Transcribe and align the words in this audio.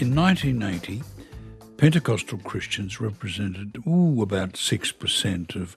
In 0.00 0.14
1980, 0.14 1.02
Pentecostal 1.76 2.38
Christians 2.38 3.00
represented 3.00 3.82
ooh, 3.84 4.22
about 4.22 4.52
6% 4.52 5.56
of 5.56 5.76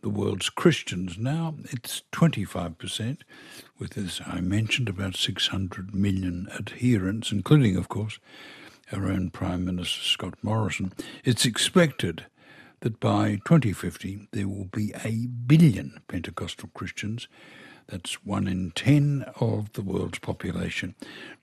the 0.00 0.08
world's 0.08 0.48
Christians. 0.48 1.18
Now 1.18 1.56
it's 1.64 2.02
25%, 2.10 3.18
with, 3.78 3.98
as 3.98 4.22
I 4.26 4.40
mentioned, 4.40 4.88
about 4.88 5.14
600 5.14 5.94
million 5.94 6.48
adherents, 6.58 7.32
including, 7.32 7.76
of 7.76 7.90
course, 7.90 8.18
our 8.92 9.04
own 9.04 9.28
Prime 9.28 9.66
Minister 9.66 10.04
Scott 10.04 10.36
Morrison. 10.42 10.94
It's 11.22 11.44
expected 11.44 12.24
that 12.80 12.98
by 12.98 13.42
2050 13.44 14.28
there 14.32 14.48
will 14.48 14.70
be 14.72 14.94
a 15.04 15.26
billion 15.26 16.00
Pentecostal 16.08 16.70
Christians. 16.72 17.28
That's 17.88 18.24
one 18.24 18.48
in 18.48 18.70
ten 18.70 19.26
of 19.38 19.74
the 19.74 19.82
world's 19.82 20.18
population. 20.18 20.94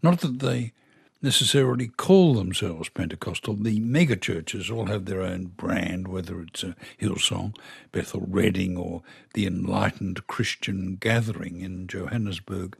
Not 0.01 0.21
that 0.21 0.39
they 0.39 0.73
necessarily 1.21 1.87
call 1.87 2.35
themselves 2.35 2.89
Pentecostal. 2.89 3.55
The 3.55 3.79
megachurches 3.79 4.71
all 4.73 4.85
have 4.85 5.05
their 5.05 5.21
own 5.21 5.45
brand, 5.45 6.07
whether 6.07 6.41
it's 6.41 6.63
a 6.63 6.75
Hillsong, 7.01 7.55
Bethel 7.91 8.23
Redding, 8.27 8.77
or 8.77 9.01
the 9.33 9.47
Enlightened 9.47 10.25
Christian 10.27 10.97
Gathering 10.99 11.61
in 11.61 11.87
Johannesburg. 11.87 12.77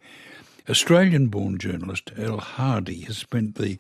Australian 0.70 1.28
born 1.28 1.58
journalist 1.58 2.12
Elle 2.18 2.40
Hardy 2.40 3.02
has 3.02 3.18
spent 3.18 3.56
the 3.56 3.80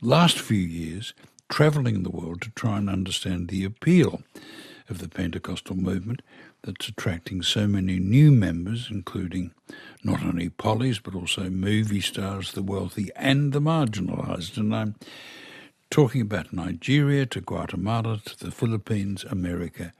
last 0.00 0.38
few 0.38 0.56
years 0.58 1.14
travelling 1.48 2.02
the 2.02 2.10
world 2.10 2.40
to 2.42 2.50
try 2.50 2.78
and 2.78 2.88
understand 2.88 3.48
the 3.48 3.64
appeal 3.64 4.22
of 4.88 4.98
the 4.98 5.08
Pentecostal 5.08 5.76
movement 5.76 6.22
that's 6.62 6.88
attracting 6.88 7.42
so 7.42 7.66
many 7.66 7.98
new 7.98 8.30
members, 8.30 8.88
including 8.90 9.52
not 10.04 10.22
only 10.22 10.48
polys, 10.48 11.00
but 11.02 11.14
also 11.14 11.50
movie 11.50 12.00
stars, 12.00 12.52
the 12.52 12.62
wealthy, 12.62 13.10
and 13.16 13.52
the 13.52 13.60
marginalised. 13.60 14.56
And 14.56 14.74
I'm 14.74 14.94
talking 15.90 16.20
about 16.20 16.52
Nigeria 16.52 17.26
to 17.26 17.40
Guatemala 17.40 18.20
to 18.24 18.44
the 18.44 18.52
Philippines, 18.52 19.24
America, 19.24 19.92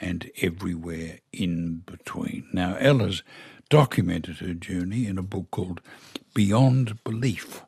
and 0.00 0.30
everywhere 0.42 1.20
in 1.32 1.82
between. 1.86 2.48
Now, 2.52 2.76
Ella's 2.76 3.22
documented 3.68 4.38
her 4.38 4.54
journey 4.54 5.06
in 5.06 5.18
a 5.18 5.22
book 5.22 5.50
called 5.50 5.80
Beyond 6.34 7.02
Belief 7.04 7.62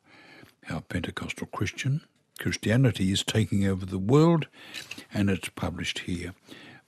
How 0.65 0.81
Pentecostal 0.81 1.47
Christian 1.47 2.01
Christianity 2.39 3.11
is 3.11 3.23
Taking 3.23 3.67
Over 3.67 3.85
the 3.85 3.99
World, 3.99 4.47
and 5.13 5.29
it's 5.29 5.49
published 5.49 5.99
here 5.99 6.33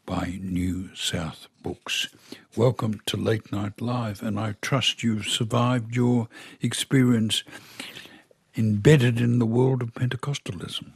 by 0.05 0.39
New 0.41 0.93
South 0.95 1.47
Books. 1.61 2.09
Welcome 2.55 3.01
to 3.05 3.17
Late 3.17 3.51
Night 3.51 3.81
Live, 3.81 4.21
and 4.21 4.39
I 4.39 4.55
trust 4.61 5.03
you've 5.03 5.27
survived 5.27 5.95
your 5.95 6.27
experience 6.61 7.43
embedded 8.57 9.19
in 9.19 9.39
the 9.39 9.45
world 9.45 9.81
of 9.81 9.93
Pentecostalism. 9.93 10.91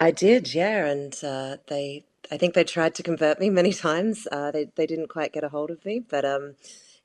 I 0.00 0.10
did, 0.10 0.54
yeah, 0.54 0.86
and 0.86 1.14
uh, 1.22 1.56
they. 1.68 2.04
I 2.30 2.38
think 2.38 2.54
they 2.54 2.64
tried 2.64 2.94
to 2.94 3.02
convert 3.02 3.38
me 3.38 3.50
many 3.50 3.72
times. 3.88 4.26
Uh, 4.30 4.50
they 4.50 4.70
they 4.76 4.86
didn't 4.86 5.08
quite 5.08 5.32
get 5.32 5.44
a 5.44 5.48
hold 5.48 5.70
of 5.70 5.84
me, 5.84 5.98
but 5.98 6.24
um, 6.24 6.54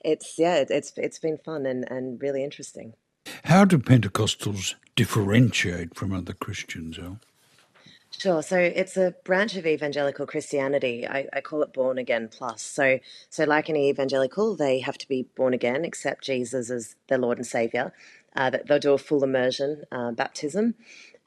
it's 0.02 0.38
yeah, 0.38 0.64
it's 0.70 0.94
it's 0.96 1.20
been 1.20 1.38
fun 1.38 1.66
and, 1.66 1.90
and 1.90 2.22
really 2.22 2.44
interesting. 2.44 2.94
How 3.46 3.66
do 3.66 3.78
Pentecostals 3.78 4.76
differentiate 4.96 5.96
from 5.96 6.14
other 6.14 6.34
Christians, 6.34 6.98
Elle? 6.98 7.20
Sure. 8.20 8.44
So 8.44 8.58
it's 8.60 8.98
a 8.98 9.16
branch 9.24 9.56
of 9.56 9.66
evangelical 9.66 10.28
Christianity. 10.28 11.08
I, 11.08 11.28
I 11.34 11.42
call 11.42 11.64
it 11.64 11.74
born 11.74 11.98
again 11.98 12.30
plus. 12.30 12.62
So, 12.62 13.00
so 13.30 13.46
like 13.46 13.70
any 13.70 13.90
evangelical, 13.90 14.58
they 14.58 14.82
have 14.82 14.98
to 15.00 15.08
be 15.08 15.28
born 15.38 15.54
again, 15.54 15.86
accept 15.86 16.26
Jesus 16.26 16.70
as 16.70 16.96
their 17.08 17.18
Lord 17.18 17.38
and 17.38 17.48
Savior. 17.48 17.94
Uh, 18.36 18.52
they'll 18.68 18.80
do 18.80 18.94
a 18.94 18.98
full 18.98 19.24
immersion 19.24 19.86
uh, 19.92 20.12
baptism, 20.12 20.76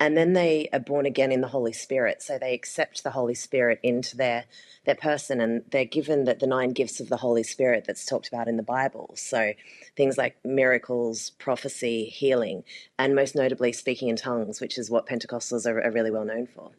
and 0.03 0.17
then 0.17 0.33
they 0.33 0.69
are 0.73 0.81
born 0.81 1.07
again 1.07 1.31
in 1.31 1.43
the 1.43 1.49
Holy 1.49 1.73
Spirit. 1.73 2.23
So 2.23 2.37
they 2.37 2.55
accept 2.55 3.05
the 3.05 3.13
Holy 3.13 3.35
Spirit 3.35 3.79
into 3.85 4.17
their 4.17 4.47
their 4.85 4.97
person, 4.97 5.41
and 5.41 5.63
they're 5.71 5.85
given 5.85 6.25
that 6.25 6.41
the 6.41 6.47
nine 6.49 6.71
gifts 6.71 6.99
of 6.99 7.09
the 7.09 7.19
Holy 7.19 7.45
Spirit 7.45 7.85
that's 7.87 8.05
talked 8.05 8.27
about 8.27 8.49
in 8.49 8.57
the 8.57 8.65
Bible. 8.65 9.13
So 9.15 9.53
things 9.97 10.19
like 10.19 10.45
miracles, 10.45 11.31
prophecy, 11.31 12.07
healing, 12.07 12.65
and 12.99 13.15
most 13.15 13.37
notably 13.37 13.73
speaking 13.73 14.09
in 14.09 14.17
tongues, 14.17 14.61
which 14.61 14.77
is 14.77 14.91
what 14.91 15.07
Pentecostals 15.07 15.71
are, 15.71 15.81
are 15.81 15.93
really 15.93 16.11
well 16.11 16.25
known 16.25 16.49
for. 16.49 16.73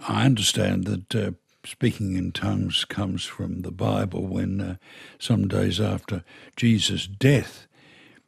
I 0.00 0.24
understand 0.24 0.86
that 0.86 1.14
uh, 1.14 1.32
speaking 1.66 2.16
in 2.16 2.32
tongues 2.32 2.86
comes 2.86 3.24
from 3.24 3.60
the 3.60 3.70
Bible 3.70 4.26
when 4.26 4.62
uh, 4.62 4.76
some 5.18 5.46
days 5.46 5.78
after 5.78 6.24
Jesus' 6.56 7.06
death, 7.06 7.66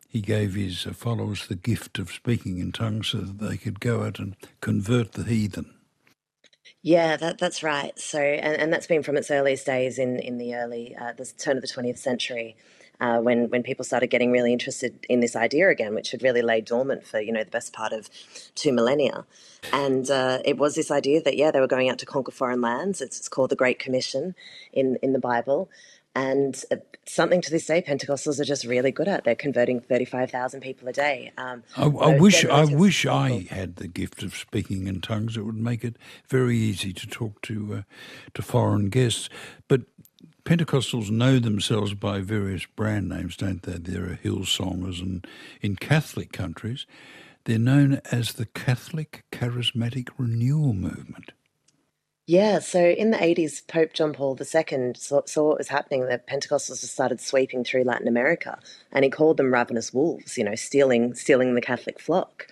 he 0.09 0.21
gave 0.21 0.55
his 0.55 0.87
uh, 0.87 0.93
followers 0.93 1.47
the 1.47 1.55
gift 1.55 1.99
of 1.99 2.11
speaking 2.11 2.59
in 2.59 2.73
tongues 2.73 3.09
so 3.09 3.19
that 3.19 3.39
they 3.39 3.57
could 3.57 3.81
go 3.81 4.05
out 4.05 4.19
and 4.19 4.37
convert 4.61 5.13
the 5.13 5.25
heathen. 5.25 5.73
Yeah, 6.83 7.17
that, 7.17 7.39
that's 7.39 7.63
right. 7.63 7.99
So, 7.99 8.21
and, 8.21 8.61
and 8.61 8.73
that's 8.73 8.87
been 8.87 9.03
from 9.03 9.17
its 9.17 9.31
earliest 9.31 9.67
days 9.67 9.99
in, 9.99 10.19
in 10.21 10.39
the 10.39 10.55
early, 10.55 10.95
uh, 11.01 11.13
the 11.13 11.25
turn 11.25 11.57
of 11.57 11.63
the 11.63 11.69
20th 11.69 11.99
century 11.99 12.57
uh, 13.01 13.19
when 13.19 13.49
when 13.51 13.63
people 13.63 13.85
started 13.85 14.09
getting 14.09 14.31
really 14.31 14.53
interested 14.53 15.05
in 15.09 15.21
this 15.21 15.37
idea 15.37 15.69
again, 15.69 15.95
which 15.95 16.11
had 16.11 16.23
really 16.23 16.43
laid 16.43 16.65
dormant 16.65 17.07
for 17.07 17.21
you 17.21 17.33
know 17.33 17.45
the 17.45 17.51
best 17.51 17.73
part 17.73 17.93
of 17.93 18.09
two 18.55 18.73
millennia. 18.73 19.25
And 19.73 20.11
uh, 20.11 20.39
it 20.45 20.59
was 20.59 20.75
this 20.75 20.91
idea 20.91 21.23
that 21.23 21.37
yeah, 21.37 21.51
they 21.51 21.61
were 21.61 21.67
going 21.67 21.91
out 21.91 21.99
to 21.99 22.07
conquer 22.07 22.33
foreign 22.33 22.61
lands. 22.61 23.01
It's, 23.01 23.19
it's 23.19 23.29
called 23.29 23.51
the 23.51 23.57
Great 23.57 23.79
Commission 23.79 24.35
in 24.73 24.97
in 25.03 25.13
the 25.13 25.19
Bible. 25.19 25.69
And 26.17 26.65
uh, 26.71 26.77
something 27.07 27.43
to 27.43 27.51
this 27.51 27.67
day, 27.67 27.83
Pentecostals 27.83 28.41
are 28.41 28.45
just 28.45 28.65
really 28.65 28.91
good 28.91 29.07
at. 29.07 29.25
They're 29.25 29.35
converting 29.35 29.81
thirty-five 29.81 30.31
thousand 30.31 30.63
people 30.63 30.89
a 30.89 30.93
day. 30.93 31.31
Um, 31.37 31.63
I, 31.77 31.85
I 31.85 32.19
wish 32.19 32.43
I 32.47 32.65
wish 32.65 33.05
I 33.05 33.47
had 33.51 33.77
the 33.77 33.87
gift 33.87 34.23
of 34.23 34.35
speaking 34.35 34.87
in 34.87 35.03
tongues. 35.03 35.37
It 35.37 35.45
would 35.45 35.59
make 35.59 35.85
it 35.85 35.97
very 36.27 36.57
easy 36.57 36.95
to 36.95 37.07
talk 37.07 37.43
to 37.43 37.75
uh, 37.75 37.83
to 38.33 38.41
foreign 38.41 38.89
guests. 38.89 39.29
But 39.69 39.83
Pentecostals 40.45 41.11
know 41.11 41.39
themselves 41.39 41.93
by 41.93 42.21
various 42.21 42.65
brand 42.65 43.11
names, 43.11 43.37
don't 43.37 43.63
they? 43.63 43.77
There 43.77 44.05
are 44.05 44.19
Hillsongers, 44.25 45.03
and 45.03 45.27
in 45.61 45.77
Catholic 45.77 46.33
countries, 46.33 46.87
they're 47.45 47.59
known 47.59 48.01
as 48.11 48.33
the 48.33 48.47
Catholic 48.47 49.25
Charismatic 49.31 50.09
Renewal 50.17 50.73
Movement. 50.73 51.33
Yeah, 52.29 52.59
so 52.59 52.81
in 52.81 53.13
the 53.13 53.19
80s, 53.19 53.65
Pope 53.69 53.93
John 53.93 54.13
Paul 54.13 54.37
II 54.37 54.95
saw, 54.97 55.23
saw 55.27 55.49
what 55.49 55.59
was 55.59 55.69
happening. 55.69 56.07
The 56.07 56.19
Pentecostals 56.19 56.81
just 56.81 56.93
started 56.93 57.21
sweeping 57.21 57.63
through 57.63 57.85
Latin 57.85 58.09
America, 58.09 58.59
and 58.91 59.05
he 59.05 59.11
called 59.11 59.37
them 59.37 59.55
ravenous 59.55 59.95
wolves, 59.95 60.37
you 60.37 60.43
know, 60.43 60.57
stealing, 60.57 61.15
stealing 61.15 61.55
the 61.55 61.61
Catholic 61.61 62.01
flock. 62.01 62.49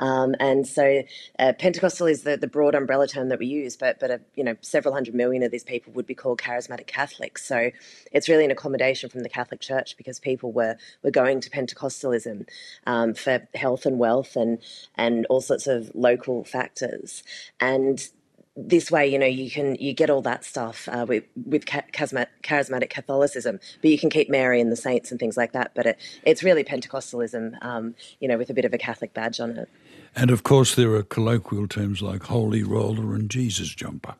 Um, 0.00 0.34
and 0.40 0.66
so 0.66 1.04
uh, 1.38 1.52
Pentecostal 1.56 2.08
is 2.08 2.24
the, 2.24 2.36
the 2.36 2.48
broad 2.48 2.74
umbrella 2.74 3.06
term 3.06 3.28
that 3.28 3.38
we 3.38 3.46
use, 3.46 3.76
but 3.76 4.00
but 4.00 4.10
uh, 4.10 4.18
you 4.34 4.42
know 4.42 4.56
several 4.60 4.92
hundred 4.92 5.14
million 5.14 5.44
of 5.44 5.52
these 5.52 5.62
people 5.62 5.92
would 5.92 6.06
be 6.06 6.14
called 6.16 6.40
charismatic 6.40 6.88
Catholics. 6.88 7.46
So 7.46 7.70
it's 8.10 8.28
really 8.28 8.44
an 8.44 8.50
accommodation 8.50 9.08
from 9.10 9.22
the 9.22 9.28
Catholic 9.28 9.60
Church 9.60 9.96
because 9.96 10.18
people 10.18 10.50
were 10.50 10.76
were 11.04 11.12
going 11.12 11.40
to 11.42 11.50
Pentecostalism 11.50 12.48
um, 12.86 13.14
for 13.14 13.46
health 13.54 13.86
and 13.86 14.00
wealth 14.00 14.34
and 14.34 14.58
and 14.96 15.24
all 15.26 15.40
sorts 15.40 15.68
of 15.68 15.92
local 15.94 16.42
factors. 16.42 17.22
And 17.60 18.04
this 18.54 18.90
way, 18.90 19.06
you 19.06 19.18
know, 19.18 19.26
you 19.26 19.50
can 19.50 19.76
you 19.76 19.94
get 19.94 20.10
all 20.10 20.22
that 20.22 20.44
stuff 20.44 20.88
uh, 20.88 21.06
with 21.08 21.24
with 21.46 21.64
charismatic 21.64 22.90
Catholicism, 22.90 23.58
but 23.80 23.90
you 23.90 23.98
can 23.98 24.10
keep 24.10 24.28
Mary 24.28 24.60
and 24.60 24.70
the 24.70 24.76
saints 24.76 25.10
and 25.10 25.18
things 25.18 25.36
like 25.36 25.52
that. 25.52 25.72
But 25.74 25.86
it, 25.86 25.98
it's 26.24 26.42
really 26.42 26.62
Pentecostalism, 26.62 27.62
um, 27.64 27.94
you 28.20 28.28
know, 28.28 28.36
with 28.36 28.50
a 28.50 28.54
bit 28.54 28.64
of 28.64 28.74
a 28.74 28.78
Catholic 28.78 29.14
badge 29.14 29.40
on 29.40 29.56
it. 29.56 29.68
And 30.14 30.30
of 30.30 30.42
course, 30.42 30.74
there 30.74 30.94
are 30.94 31.02
colloquial 31.02 31.66
terms 31.66 32.02
like 32.02 32.24
holy 32.24 32.62
roller 32.62 33.14
and 33.14 33.30
Jesus 33.30 33.74
jumper. 33.74 34.14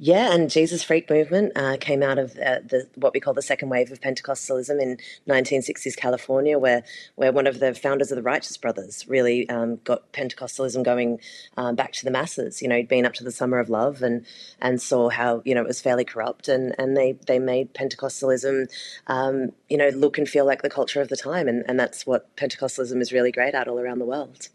Yeah, 0.00 0.32
and 0.32 0.48
Jesus 0.48 0.84
Freak 0.84 1.10
movement 1.10 1.50
uh, 1.56 1.76
came 1.80 2.04
out 2.04 2.18
of 2.18 2.38
uh, 2.38 2.60
the 2.64 2.86
what 2.94 3.12
we 3.12 3.18
call 3.18 3.34
the 3.34 3.42
second 3.42 3.68
wave 3.68 3.90
of 3.90 4.00
Pentecostalism 4.00 4.80
in 4.80 4.96
1960s 5.28 5.96
California, 5.96 6.56
where 6.56 6.84
where 7.16 7.32
one 7.32 7.48
of 7.48 7.58
the 7.58 7.74
founders 7.74 8.12
of 8.12 8.16
the 8.16 8.22
Righteous 8.22 8.56
Brothers 8.56 9.08
really 9.08 9.48
um, 9.48 9.80
got 9.82 10.12
Pentecostalism 10.12 10.84
going 10.84 11.18
um, 11.56 11.74
back 11.74 11.92
to 11.94 12.04
the 12.04 12.12
masses. 12.12 12.62
You 12.62 12.68
know, 12.68 12.76
he'd 12.76 12.86
been 12.86 13.06
up 13.06 13.14
to 13.14 13.24
the 13.24 13.32
Summer 13.32 13.58
of 13.58 13.68
Love 13.68 14.00
and 14.00 14.24
and 14.60 14.80
saw 14.80 15.08
how 15.08 15.42
you 15.44 15.52
know 15.52 15.62
it 15.62 15.66
was 15.66 15.80
fairly 15.80 16.04
corrupt, 16.04 16.46
and 16.46 16.76
and 16.78 16.96
they 16.96 17.18
they 17.26 17.40
made 17.40 17.74
Pentecostalism, 17.74 18.70
um, 19.08 19.50
you 19.68 19.76
know, 19.76 19.88
look 19.88 20.16
and 20.16 20.28
feel 20.28 20.46
like 20.46 20.62
the 20.62 20.70
culture 20.70 21.00
of 21.00 21.08
the 21.08 21.16
time, 21.16 21.48
and 21.48 21.64
and 21.66 21.78
that's 21.78 22.06
what 22.06 22.36
Pentecostalism 22.36 23.00
is 23.00 23.12
really 23.12 23.32
great 23.32 23.54
at 23.56 23.66
all 23.66 23.80
around 23.80 23.98
the 23.98 24.06
world. 24.06 24.48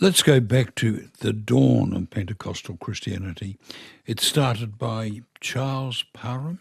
Let's 0.00 0.24
go 0.24 0.40
back 0.40 0.74
to 0.76 1.08
the 1.20 1.32
dawn 1.32 1.94
of 1.94 2.10
Pentecostal 2.10 2.76
Christianity. 2.78 3.58
It 4.06 4.18
started 4.18 4.76
by 4.76 5.22
Charles 5.40 6.04
Parham. 6.12 6.58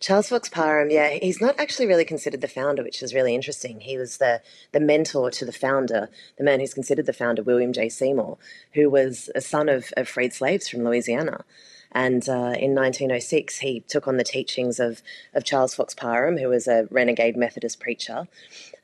Charles 0.00 0.28
Fox 0.28 0.50
Parham, 0.50 0.90
yeah, 0.90 1.08
he's 1.10 1.40
not 1.40 1.58
actually 1.58 1.86
really 1.86 2.04
considered 2.04 2.42
the 2.42 2.48
founder, 2.48 2.82
which 2.82 3.02
is 3.02 3.14
really 3.14 3.34
interesting. 3.34 3.80
He 3.80 3.96
was 3.96 4.18
the 4.18 4.42
the 4.72 4.80
mentor 4.80 5.30
to 5.30 5.46
the 5.46 5.52
founder, 5.52 6.10
the 6.36 6.44
man 6.44 6.60
who's 6.60 6.74
considered 6.74 7.06
the 7.06 7.14
founder, 7.14 7.42
William 7.42 7.72
J. 7.72 7.88
Seymour, 7.88 8.36
who 8.74 8.90
was 8.90 9.30
a 9.34 9.40
son 9.40 9.70
of, 9.70 9.90
of 9.96 10.06
freed 10.06 10.34
slaves 10.34 10.68
from 10.68 10.84
Louisiana. 10.84 11.44
And 11.92 12.28
uh, 12.28 12.54
in 12.56 12.74
1906, 12.74 13.58
he 13.58 13.80
took 13.80 14.06
on 14.06 14.18
the 14.18 14.24
teachings 14.24 14.78
of, 14.78 15.02
of 15.34 15.44
Charles 15.44 15.74
Fox 15.74 15.94
Parham, 15.94 16.36
who 16.36 16.48
was 16.48 16.68
a 16.68 16.86
renegade 16.90 17.36
Methodist 17.36 17.80
preacher, 17.80 18.28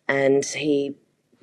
and 0.08 0.44
he 0.44 0.96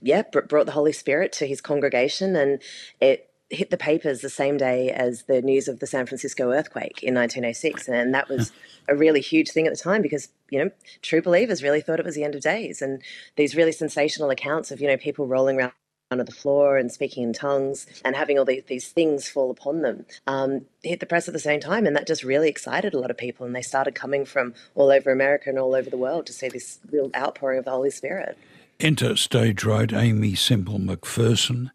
yeah, 0.04 0.22
brought 0.22 0.66
the 0.66 0.74
Holy 0.74 0.92
Spirit 0.92 1.32
to 1.34 1.48
his 1.48 1.62
congregation, 1.62 2.36
and 2.36 2.62
it 3.00 3.30
hit 3.50 3.70
the 3.70 3.78
papers 3.78 4.22
the 4.22 4.30
same 4.30 4.58
day 4.58 4.90
as 4.90 5.24
the 5.24 5.42
news 5.42 5.68
of 5.68 5.80
the 5.80 5.88
San 5.88 6.06
Francisco 6.06 6.52
earthquake 6.52 7.02
in 7.02 7.16
1906, 7.16 7.88
and 7.88 8.14
that 8.14 8.28
was 8.28 8.52
a 8.88 8.96
really 8.96 9.22
huge 9.22 9.52
thing 9.52 9.66
at 9.66 9.74
the 9.74 9.80
time 9.80 10.02
because 10.02 10.30
you 10.50 10.60
know 10.60 10.72
true 11.02 11.22
believers 11.22 11.64
really 11.64 11.82
thought 11.82 12.00
it 12.00 12.06
was 12.06 12.16
the 12.16 12.24
end 12.24 12.36
of 12.36 12.42
days, 12.42 12.82
and 12.82 13.02
these 13.38 13.56
really 13.56 13.72
sensational 13.72 14.30
accounts 14.30 14.72
of 14.72 14.82
you 14.82 14.88
know 14.88 14.98
people 14.98 15.26
rolling 15.26 15.58
around 15.58 15.72
on 16.12 16.26
the 16.26 16.32
floor 16.32 16.78
and 16.78 16.92
speaking 16.92 17.24
in 17.24 17.34
tongues 17.34 17.88
and 18.06 18.16
having 18.16 18.38
all 18.38 18.46
these, 18.46 18.64
these 18.68 18.90
things 18.90 19.28
fall 19.28 19.50
upon 19.50 19.82
them 19.82 20.06
um, 20.28 20.66
hit 20.84 21.00
the 21.00 21.08
press 21.08 21.28
at 21.28 21.34
the 21.34 21.40
same 21.40 21.60
time 21.60 21.88
and 21.88 21.96
that 21.96 22.06
just 22.06 22.24
really 22.24 22.50
excited 22.50 22.94
a 22.94 23.00
lot 23.00 23.10
of 23.10 23.18
people 23.18 23.48
and 23.48 23.56
they 23.56 23.64
started 23.64 23.96
coming 23.96 24.24
from 24.24 24.54
all 24.76 24.92
over 24.92 25.12
america 25.12 25.50
and 25.50 25.58
all 25.58 25.74
over 25.74 25.90
the 25.90 25.98
world 25.98 26.28
to 26.28 26.34
see 26.34 26.48
this 26.50 26.78
real 26.92 27.10
outpouring 27.16 27.58
of 27.58 27.66
the 27.66 27.72
holy 27.72 27.90
spirit 27.90 28.38
enter 28.84 29.16
stage 29.16 29.64
right 29.64 29.94
Aimee 29.94 30.36
Semple 30.36 30.78
McPherson 30.78 31.72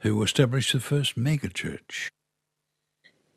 who 0.00 0.22
established 0.22 0.72
the 0.72 0.80
first 0.80 1.16
megachurch. 1.16 2.08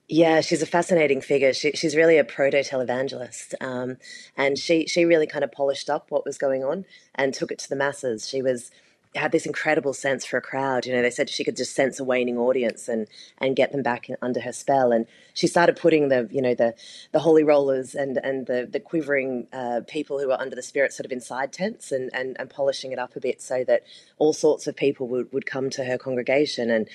Yeah, 0.10 0.42
she's 0.42 0.62
a 0.62 0.66
fascinating 0.66 1.22
figure. 1.22 1.54
She, 1.54 1.72
she's 1.72 1.96
really 1.96 2.18
a 2.18 2.25
proto 2.25 2.58
televangelist, 2.58 3.54
um, 3.62 3.98
and 4.36 4.58
she 4.58 4.86
she 4.86 5.06
really 5.06 5.25
kind 5.25 5.46
of 5.46 5.52
polished 5.52 5.90
up 5.90 6.12
what 6.12 6.25
was 6.25 6.38
going 6.38 6.64
on 6.64 6.86
and 7.16 7.34
took 7.34 7.52
it 7.52 7.60
to 7.60 7.70
the 7.70 7.78
masses. 7.78 8.28
She 8.28 8.42
was 8.42 8.70
had 9.15 9.31
this 9.31 9.45
incredible 9.45 9.94
sense 9.94 10.25
for 10.25 10.38
a 10.38 10.42
crowd. 10.42 10.86
You 10.86 10.94
know, 10.94 11.01
they 11.01 11.10
said 11.10 11.30
she 11.30 11.44
could 11.44 11.56
just 11.56 11.75
sense 11.75 12.00
a 12.00 12.04
waning 12.04 12.38
audience 12.38 12.88
and 12.88 13.07
and 13.39 13.56
get 13.56 13.71
them 13.71 13.83
back 13.83 14.10
in, 14.10 14.18
under 14.21 14.42
her 14.42 14.54
spell. 14.54 14.92
And 14.92 15.06
she 15.33 15.48
started 15.48 15.75
putting 15.75 16.10
the 16.10 16.27
you 16.31 16.42
know 16.42 16.56
the 16.56 16.74
the 17.12 17.19
holy 17.19 17.44
rollers 17.44 17.95
and 17.95 18.18
and 18.18 18.48
the 18.48 18.68
the 18.71 18.80
quivering 18.80 19.48
uh, 19.54 19.81
people 19.88 20.19
who 20.19 20.27
were 20.27 20.39
under 20.39 20.56
the 20.56 20.62
spirit 20.62 20.94
sort 20.94 21.06
of 21.06 21.12
inside 21.12 21.54
tents 21.54 21.92
and, 21.92 22.10
and 22.13 22.36
and 22.39 22.50
polishing 22.50 22.92
it 22.92 23.00
up 23.00 23.15
a 23.15 23.19
bit 23.19 23.42
so 23.42 23.63
that 23.63 23.83
all 24.18 24.33
sorts 24.33 24.68
of 24.68 24.75
people 24.75 25.07
would, 25.07 25.31
would 25.33 25.45
come 25.45 25.69
to 25.71 25.83
her 25.86 25.98
congregation. 25.98 26.69
And 26.69 26.89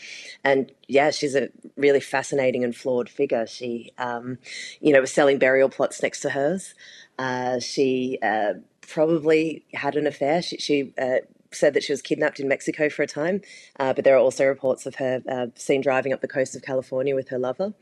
and 0.44 0.72
yeah, 0.88 1.10
she's 1.10 1.34
a 1.34 1.48
really 1.76 2.00
fascinating 2.00 2.64
and 2.64 2.74
flawed 2.74 3.08
figure. 3.08 3.46
She 3.46 3.92
um, 3.98 4.38
you 4.80 4.92
know 4.92 5.00
was 5.00 5.12
selling 5.12 5.38
burial 5.38 5.68
plots 5.68 6.02
next 6.02 6.20
to 6.20 6.30
hers. 6.30 6.74
Uh, 7.18 7.58
she 7.58 8.18
uh, 8.22 8.54
probably 8.80 9.64
had 9.74 9.96
an 9.96 10.06
affair. 10.06 10.40
She, 10.42 10.56
she 10.58 10.94
uh, 10.98 11.18
said 11.50 11.74
that 11.74 11.82
she 11.82 11.92
was 11.92 12.02
kidnapped 12.02 12.40
in 12.40 12.48
Mexico 12.48 12.88
for 12.88 13.02
a 13.02 13.06
time, 13.06 13.40
uh, 13.78 13.92
but 13.92 14.04
there 14.04 14.14
are 14.14 14.20
also 14.20 14.44
reports 14.46 14.86
of 14.86 14.96
her 14.96 15.22
uh, 15.30 15.46
seen 15.54 15.80
driving 15.80 16.12
up 16.12 16.20
the 16.20 16.28
coast 16.28 16.54
of 16.54 16.62
California 16.62 17.14
with 17.14 17.28
her 17.28 17.38
lover. 17.38 17.74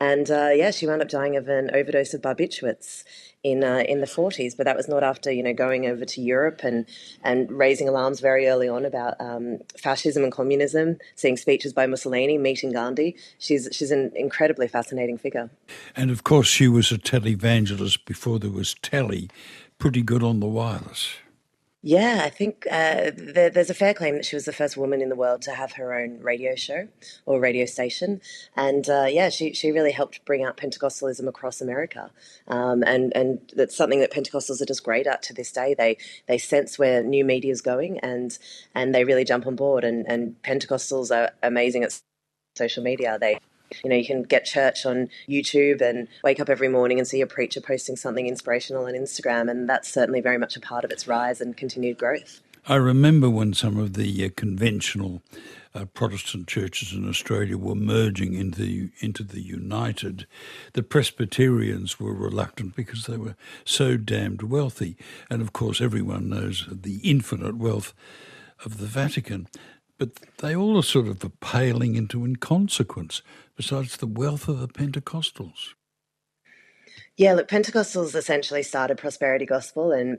And 0.00 0.30
uh, 0.30 0.50
yeah, 0.54 0.70
she 0.70 0.86
wound 0.86 1.02
up 1.02 1.08
dying 1.08 1.36
of 1.36 1.48
an 1.48 1.70
overdose 1.74 2.14
of 2.14 2.22
barbiturates 2.22 3.04
in 3.42 3.64
uh, 3.64 3.84
in 3.88 4.00
the 4.00 4.06
40s. 4.06 4.56
But 4.56 4.64
that 4.64 4.76
was 4.76 4.88
not 4.88 5.02
after 5.02 5.30
you 5.30 5.42
know 5.42 5.52
going 5.52 5.86
over 5.86 6.04
to 6.04 6.20
Europe 6.20 6.60
and 6.62 6.86
and 7.22 7.50
raising 7.50 7.88
alarms 7.88 8.20
very 8.20 8.48
early 8.48 8.68
on 8.68 8.84
about 8.84 9.14
um, 9.20 9.58
fascism 9.76 10.22
and 10.22 10.32
communism, 10.32 10.98
seeing 11.14 11.36
speeches 11.36 11.72
by 11.72 11.86
Mussolini, 11.86 12.38
meeting 12.38 12.72
Gandhi. 12.72 13.16
She's 13.38 13.68
she's 13.72 13.90
an 13.90 14.12
incredibly 14.14 14.68
fascinating 14.68 15.18
figure. 15.18 15.50
And 15.94 16.10
of 16.10 16.24
course, 16.24 16.48
she 16.48 16.68
was 16.68 16.90
a 16.92 16.98
televangelist 16.98 18.04
before 18.04 18.38
there 18.38 18.50
was 18.50 18.74
telly. 18.74 19.28
Pretty 19.78 20.02
good 20.02 20.22
on 20.22 20.40
the 20.40 20.46
wireless. 20.46 21.16
Yeah, 21.84 22.20
I 22.22 22.30
think 22.30 22.64
uh, 22.70 23.10
there, 23.16 23.50
there's 23.50 23.68
a 23.70 23.74
fair 23.74 23.92
claim 23.92 24.14
that 24.14 24.24
she 24.24 24.36
was 24.36 24.44
the 24.44 24.52
first 24.52 24.76
woman 24.76 25.02
in 25.02 25.08
the 25.08 25.16
world 25.16 25.42
to 25.42 25.50
have 25.50 25.72
her 25.72 25.92
own 25.92 26.20
radio 26.20 26.54
show 26.54 26.86
or 27.26 27.40
radio 27.40 27.66
station, 27.66 28.20
and 28.54 28.88
uh, 28.88 29.06
yeah, 29.08 29.30
she 29.30 29.52
she 29.52 29.72
really 29.72 29.90
helped 29.90 30.24
bring 30.24 30.44
out 30.44 30.56
Pentecostalism 30.56 31.26
across 31.26 31.60
America, 31.60 32.12
um, 32.46 32.84
and 32.84 33.12
and 33.16 33.52
that's 33.56 33.76
something 33.76 33.98
that 33.98 34.12
Pentecostals 34.12 34.60
are 34.60 34.64
just 34.64 34.84
great 34.84 35.08
at 35.08 35.24
to 35.24 35.34
this 35.34 35.50
day. 35.50 35.74
They 35.74 35.96
they 36.28 36.38
sense 36.38 36.78
where 36.78 37.02
new 37.02 37.24
media 37.24 37.50
is 37.50 37.60
going, 37.62 37.98
and 37.98 38.38
and 38.76 38.94
they 38.94 39.02
really 39.04 39.24
jump 39.24 39.44
on 39.48 39.56
board. 39.56 39.82
And 39.82 40.06
and 40.08 40.40
Pentecostals 40.42 41.10
are 41.10 41.32
amazing 41.42 41.82
at 41.82 42.00
social 42.54 42.84
media. 42.84 43.18
They 43.20 43.40
you 43.82 43.90
know, 43.90 43.96
you 43.96 44.06
can 44.06 44.22
get 44.22 44.44
church 44.44 44.86
on 44.86 45.08
YouTube 45.28 45.80
and 45.80 46.08
wake 46.24 46.40
up 46.40 46.48
every 46.48 46.68
morning 46.68 46.98
and 46.98 47.06
see 47.06 47.20
a 47.20 47.26
preacher 47.26 47.60
posting 47.60 47.96
something 47.96 48.26
inspirational 48.26 48.86
on 48.86 48.94
Instagram, 48.94 49.50
and 49.50 49.68
that's 49.68 49.88
certainly 49.88 50.20
very 50.20 50.38
much 50.38 50.56
a 50.56 50.60
part 50.60 50.84
of 50.84 50.90
its 50.90 51.06
rise 51.06 51.40
and 51.40 51.56
continued 51.56 51.98
growth. 51.98 52.40
I 52.66 52.76
remember 52.76 53.28
when 53.28 53.54
some 53.54 53.76
of 53.76 53.94
the 53.94 54.24
uh, 54.24 54.28
conventional 54.36 55.20
uh, 55.74 55.86
Protestant 55.86 56.46
churches 56.46 56.92
in 56.92 57.08
Australia 57.08 57.56
were 57.56 57.74
merging 57.74 58.34
into 58.34 58.90
into 59.00 59.24
the 59.24 59.40
United, 59.40 60.26
the 60.74 60.82
Presbyterians 60.82 61.98
were 61.98 62.14
reluctant 62.14 62.76
because 62.76 63.06
they 63.06 63.16
were 63.16 63.36
so 63.64 63.96
damned 63.96 64.42
wealthy, 64.42 64.96
and 65.30 65.42
of 65.42 65.52
course 65.52 65.80
everyone 65.80 66.28
knows 66.28 66.68
the 66.70 66.98
infinite 66.98 67.56
wealth 67.56 67.94
of 68.64 68.78
the 68.78 68.86
Vatican. 68.86 69.48
But 69.98 70.20
they 70.38 70.54
all 70.54 70.76
are 70.76 70.82
sort 70.82 71.08
of 71.08 71.24
paling 71.40 71.94
into 71.94 72.24
inconsequence 72.24 73.22
besides 73.62 73.96
the 73.98 74.08
wealth 74.08 74.48
of 74.48 74.58
the 74.58 74.66
Pentecostals. 74.66 75.74
Yeah, 77.16 77.34
look, 77.34 77.46
Pentecostals 77.46 78.16
essentially 78.16 78.64
started 78.64 78.98
prosperity 78.98 79.46
gospel 79.46 79.92
and 79.92 80.18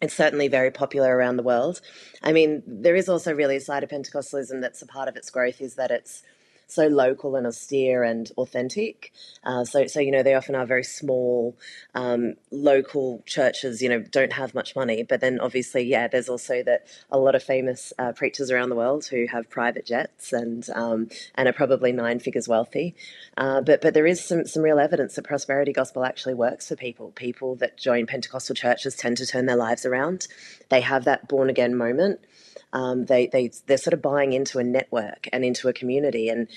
it's 0.00 0.14
certainly 0.14 0.48
very 0.48 0.70
popular 0.70 1.14
around 1.14 1.36
the 1.36 1.42
world. 1.42 1.82
I 2.22 2.32
mean, 2.32 2.62
there 2.66 2.96
is 2.96 3.10
also 3.10 3.34
really 3.34 3.56
a 3.56 3.60
side 3.60 3.84
of 3.84 3.90
Pentecostalism 3.90 4.62
that's 4.62 4.80
a 4.80 4.86
part 4.86 5.06
of 5.06 5.16
its 5.16 5.28
growth 5.28 5.60
is 5.60 5.74
that 5.74 5.90
it's 5.90 6.22
so 6.68 6.86
local 6.86 7.34
and 7.34 7.46
austere 7.46 8.02
and 8.04 8.30
authentic. 8.36 9.12
Uh, 9.42 9.64
so, 9.64 9.86
so 9.86 10.00
you 10.00 10.12
know, 10.12 10.22
they 10.22 10.34
often 10.34 10.54
are 10.54 10.66
very 10.66 10.84
small, 10.84 11.56
um, 11.94 12.34
local 12.50 13.22
churches. 13.26 13.82
You 13.82 13.88
know, 13.88 14.00
don't 14.00 14.34
have 14.34 14.54
much 14.54 14.76
money, 14.76 15.02
but 15.02 15.20
then 15.20 15.40
obviously, 15.40 15.82
yeah, 15.82 16.06
there's 16.08 16.28
also 16.28 16.62
that 16.64 16.86
a 17.10 17.18
lot 17.18 17.34
of 17.34 17.42
famous 17.42 17.92
uh, 17.98 18.12
preachers 18.12 18.50
around 18.50 18.68
the 18.68 18.76
world 18.76 19.06
who 19.06 19.26
have 19.26 19.48
private 19.50 19.86
jets 19.86 20.32
and 20.32 20.68
um, 20.74 21.08
and 21.34 21.48
are 21.48 21.52
probably 21.54 21.90
nine 21.90 22.20
figures 22.20 22.46
wealthy. 22.46 22.94
Uh, 23.36 23.62
but 23.62 23.80
but 23.80 23.94
there 23.94 24.06
is 24.06 24.22
some 24.22 24.44
some 24.44 24.62
real 24.62 24.78
evidence 24.78 25.14
that 25.14 25.24
prosperity 25.24 25.72
gospel 25.72 26.04
actually 26.04 26.34
works 26.34 26.68
for 26.68 26.76
people. 26.76 27.12
People 27.12 27.56
that 27.56 27.78
join 27.78 28.06
Pentecostal 28.06 28.54
churches 28.54 28.94
tend 28.94 29.16
to 29.16 29.26
turn 29.26 29.46
their 29.46 29.56
lives 29.56 29.86
around. 29.86 30.28
They 30.68 30.82
have 30.82 31.04
that 31.04 31.28
born 31.28 31.48
again 31.48 31.74
moment 31.74 32.20
um, 32.72 33.06
they 33.06 33.26
they 33.26 33.50
they're 33.66 33.78
sort 33.78 33.94
of 33.94 34.02
buying 34.02 34.32
into 34.32 34.58
a 34.58 34.64
network 34.64 35.28
and 35.32 35.44
into 35.44 35.68
a 35.68 35.72
community 35.72 36.28
and. 36.28 36.48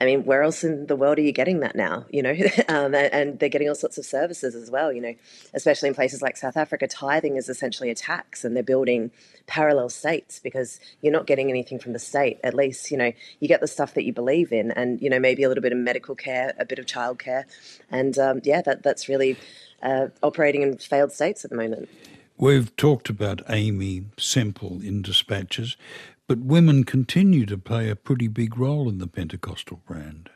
I 0.00 0.06
mean, 0.06 0.24
where 0.24 0.42
else 0.42 0.64
in 0.64 0.86
the 0.86 0.96
world 0.96 1.18
are 1.18 1.22
you 1.22 1.32
getting 1.32 1.60
that 1.60 1.76
now? 1.76 2.06
You 2.10 2.22
know, 2.22 2.30
um, 2.68 2.94
and 2.94 3.38
they're 3.38 3.48
getting 3.48 3.68
all 3.68 3.74
sorts 3.74 3.98
of 3.98 4.06
services 4.06 4.54
as 4.54 4.70
well. 4.70 4.92
You 4.92 5.00
know, 5.02 5.14
especially 5.52 5.88
in 5.88 5.94
places 5.94 6.22
like 6.22 6.36
South 6.36 6.56
Africa, 6.56 6.86
tithing 6.86 7.36
is 7.36 7.48
essentially 7.48 7.90
a 7.90 7.94
tax, 7.94 8.44
and 8.44 8.56
they're 8.56 8.62
building 8.62 9.10
parallel 9.46 9.88
states 9.88 10.38
because 10.38 10.80
you're 11.02 11.12
not 11.12 11.26
getting 11.26 11.50
anything 11.50 11.78
from 11.78 11.92
the 11.92 11.98
state. 11.98 12.38
At 12.42 12.54
least, 12.54 12.90
you 12.90 12.96
know, 12.96 13.12
you 13.40 13.48
get 13.48 13.60
the 13.60 13.68
stuff 13.68 13.94
that 13.94 14.04
you 14.04 14.12
believe 14.12 14.52
in, 14.52 14.70
and 14.70 15.00
you 15.02 15.10
know, 15.10 15.18
maybe 15.18 15.42
a 15.42 15.48
little 15.48 15.62
bit 15.62 15.72
of 15.72 15.78
medical 15.78 16.14
care, 16.14 16.54
a 16.58 16.64
bit 16.64 16.78
of 16.78 16.86
childcare, 16.86 17.44
and 17.90 18.18
um, 18.18 18.40
yeah, 18.44 18.62
that 18.62 18.82
that's 18.82 19.08
really 19.08 19.36
uh, 19.82 20.08
operating 20.22 20.62
in 20.62 20.78
failed 20.78 21.12
states 21.12 21.44
at 21.44 21.50
the 21.50 21.56
moment. 21.56 21.88
We've 22.40 22.74
talked 22.76 23.10
about 23.10 23.42
Aimee 23.50 24.04
Semple 24.16 24.80
in 24.80 25.02
dispatches, 25.02 25.76
but 26.30 26.38
women 26.38 26.84
continue 26.84 27.44
to 27.44 27.58
play 27.58 27.90
a 27.90 27.96
pretty 27.96 28.28
big 28.28 28.56
role 28.56 28.88
in 28.88 28.98
the 28.98 29.08
Pentecostal 29.08 29.82
brand. 29.84 30.30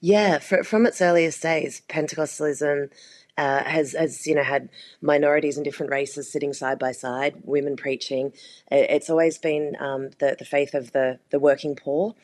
Yeah, 0.00 0.38
for, 0.38 0.62
from 0.62 0.86
its 0.86 1.02
earliest 1.02 1.42
days, 1.42 1.82
Pentecostalism 1.88 2.92
uh, 3.36 3.64
has, 3.64 3.94
has 3.94 4.28
you 4.28 4.36
know 4.36 4.44
had 4.44 4.68
minorities 5.02 5.56
and 5.56 5.64
different 5.64 5.90
races 5.90 6.30
sitting 6.30 6.52
side 6.52 6.78
by 6.78 6.92
side, 6.92 7.34
women 7.42 7.74
preaching. 7.74 8.32
It's 8.70 9.10
always 9.10 9.38
been 9.38 9.76
um, 9.80 10.10
the 10.20 10.36
the 10.38 10.44
faith 10.44 10.72
of 10.72 10.92
the 10.92 11.18
the 11.30 11.40
working 11.40 11.74
poor, 11.74 12.14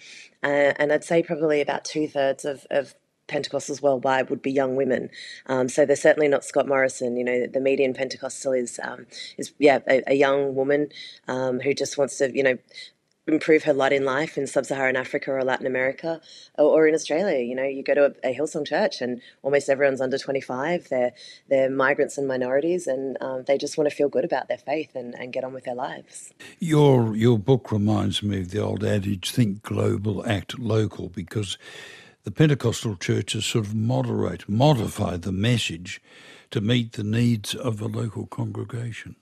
uh, 0.45 0.73
and 0.77 0.93
I'd 0.93 1.03
say 1.03 1.21
probably 1.21 1.61
about 1.61 1.85
two 1.85 2.07
thirds 2.07 2.45
of, 2.45 2.65
of 2.71 2.95
Pentecostals 3.33 3.81
worldwide 3.81 4.31
would 4.31 4.43
be 4.43 4.53
young 4.53 4.77
women. 4.77 5.11
Um, 5.47 5.69
so 5.69 5.87
they're 5.87 5.97
certainly 5.97 6.29
not 6.29 6.45
Scott 6.45 6.69
Morrison. 6.69 7.17
You 7.17 7.25
know, 7.25 7.47
the 7.47 7.61
median 7.61 7.95
Pentecostal 7.95 8.53
is 8.53 8.79
um, 8.83 9.07
is 9.39 9.53
yeah 9.59 9.79
a, 9.89 10.03
a 10.09 10.15
young 10.15 10.55
woman 10.55 10.89
um, 11.29 11.61
who 11.61 11.75
just 11.75 11.97
wants 11.99 12.19
to 12.19 12.31
you 12.35 12.43
know 12.43 12.59
improve 13.27 13.63
her 13.63 13.73
lot 13.73 13.93
in 13.93 14.05
life 14.05 14.37
in 14.37 14.47
sub-Saharan 14.49 14.97
Africa 14.97 15.31
or 15.31 15.45
Latin 15.45 15.67
America 15.67 16.21
or, 16.59 16.65
or 16.65 16.89
in 16.89 16.95
Australia. 16.95 17.39
You 17.39 17.55
know, 17.55 17.63
you 17.63 17.85
go 17.85 17.95
to 17.95 18.07
a, 18.07 18.31
a, 18.31 18.35
Hillsong 18.35 18.67
church 18.67 19.01
and 19.01 19.21
almost 19.43 19.69
everyone's 19.69 20.01
under 20.01 20.19
25. 20.19 20.89
They're, 20.89 21.13
they're 21.49 21.71
migrants 21.71 22.19
and 22.19 22.27
minorities 22.27 22.87
and 22.89 23.17
um, 23.21 23.45
they 23.47 23.59
just 23.59 23.79
want 23.79 23.89
to 23.89 23.95
feel 23.95 24.09
good 24.09 24.25
about 24.25 24.49
their 24.49 24.59
faith 24.59 24.97
and, 24.97 25.15
and 25.15 25.33
get 25.33 25.45
on 25.45 25.53
with 25.53 25.65
their 25.65 25.77
lives. 25.77 26.33
Your, 26.59 27.15
your 27.15 27.39
book 27.39 27.71
reminds 27.71 28.25
me 28.25 28.41
of 28.41 28.51
the 28.51 28.59
old 28.59 28.83
adage, 28.83 29.31
think 29.31 29.63
global, 29.63 30.27
act 30.27 30.59
local, 30.59 31.09
because 31.09 31.59
the 32.25 32.31
Pentecostal 32.31 32.97
churches 32.97 33.47
sort 33.47 33.67
of 33.67 33.75
moderate, 33.75 34.49
modify 34.49 35.17
the 35.17 35.33
message 35.33 36.01
to 36.51 36.61
meet 36.61 36.93
the 36.93 37.05
needs 37.05 37.55
of 37.55 37.79
the 37.79 37.89
local 37.89 38.27
congregation. 38.27 39.17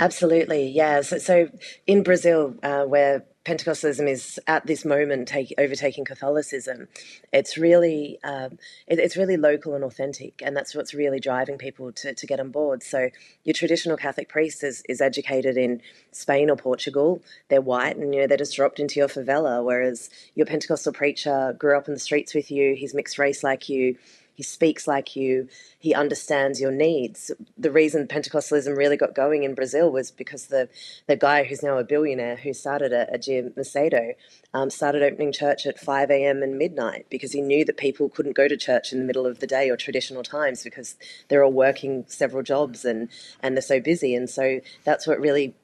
Absolutely, 0.00 0.68
yeah. 0.70 1.02
So, 1.02 1.18
so 1.18 1.48
in 1.86 2.02
Brazil, 2.02 2.54
uh, 2.62 2.84
where 2.84 3.24
Pentecostalism 3.48 4.06
is 4.06 4.38
at 4.46 4.66
this 4.66 4.84
moment 4.84 5.26
take, 5.26 5.54
overtaking 5.56 6.04
Catholicism, 6.04 6.86
it's 7.32 7.56
really 7.56 8.18
um, 8.22 8.58
it, 8.86 8.98
it's 8.98 9.16
really 9.16 9.38
local 9.38 9.74
and 9.74 9.82
authentic, 9.82 10.42
and 10.44 10.54
that's 10.54 10.74
what's 10.74 10.92
really 10.92 11.18
driving 11.18 11.56
people 11.56 11.90
to, 11.92 12.12
to 12.12 12.26
get 12.26 12.40
on 12.40 12.50
board. 12.50 12.82
So 12.82 13.08
your 13.44 13.54
traditional 13.54 13.96
Catholic 13.96 14.28
priest 14.28 14.62
is, 14.62 14.82
is 14.86 15.00
educated 15.00 15.56
in 15.56 15.80
Spain 16.12 16.50
or 16.50 16.56
Portugal. 16.56 17.22
They're 17.48 17.62
white, 17.62 17.96
and 17.96 18.12
you 18.12 18.20
know 18.20 18.26
they're 18.26 18.36
just 18.36 18.54
dropped 18.54 18.80
into 18.80 19.00
your 19.00 19.08
favela. 19.08 19.64
Whereas 19.64 20.10
your 20.34 20.44
Pentecostal 20.44 20.92
preacher 20.92 21.56
grew 21.58 21.78
up 21.78 21.88
in 21.88 21.94
the 21.94 22.00
streets 22.00 22.34
with 22.34 22.50
you. 22.50 22.74
He's 22.74 22.92
mixed 22.92 23.18
race 23.18 23.42
like 23.42 23.70
you 23.70 23.96
he 24.38 24.44
speaks 24.44 24.86
like 24.86 25.16
you, 25.16 25.48
he 25.80 25.92
understands 25.92 26.60
your 26.60 26.70
needs. 26.70 27.32
The 27.56 27.72
reason 27.72 28.06
Pentecostalism 28.06 28.76
really 28.76 28.96
got 28.96 29.12
going 29.12 29.42
in 29.42 29.56
Brazil 29.56 29.90
was 29.90 30.12
because 30.12 30.46
the, 30.46 30.68
the 31.08 31.16
guy 31.16 31.42
who's 31.42 31.60
now 31.60 31.76
a 31.76 31.82
billionaire 31.82 32.36
who 32.36 32.54
started 32.54 32.92
it, 32.92 33.10
Edir 33.12 33.52
Macedo, 33.54 34.12
um, 34.54 34.70
started 34.70 35.02
opening 35.02 35.32
church 35.32 35.66
at 35.66 35.80
5 35.80 36.12
a.m. 36.12 36.44
and 36.44 36.56
midnight 36.56 37.06
because 37.10 37.32
he 37.32 37.40
knew 37.40 37.64
that 37.64 37.78
people 37.78 38.08
couldn't 38.08 38.36
go 38.36 38.46
to 38.46 38.56
church 38.56 38.92
in 38.92 39.00
the 39.00 39.04
middle 39.04 39.26
of 39.26 39.40
the 39.40 39.46
day 39.48 39.70
or 39.70 39.76
traditional 39.76 40.22
times 40.22 40.62
because 40.62 40.94
they're 41.26 41.42
all 41.42 41.50
working 41.50 42.04
several 42.06 42.44
jobs 42.44 42.84
and, 42.84 43.08
and 43.42 43.56
they're 43.56 43.60
so 43.60 43.80
busy. 43.80 44.14
And 44.14 44.30
so 44.30 44.60
that's 44.84 45.04
what 45.04 45.18
really 45.18 45.56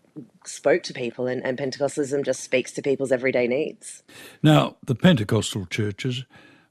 spoke 0.44 0.82
to 0.84 0.92
people, 0.92 1.28
and, 1.28 1.44
and 1.44 1.58
Pentecostalism 1.58 2.24
just 2.24 2.40
speaks 2.40 2.72
to 2.72 2.82
people's 2.82 3.12
everyday 3.12 3.46
needs. 3.46 4.02
Now, 4.42 4.76
the 4.84 4.94
Pentecostal 4.94 5.66
churches 5.66 6.24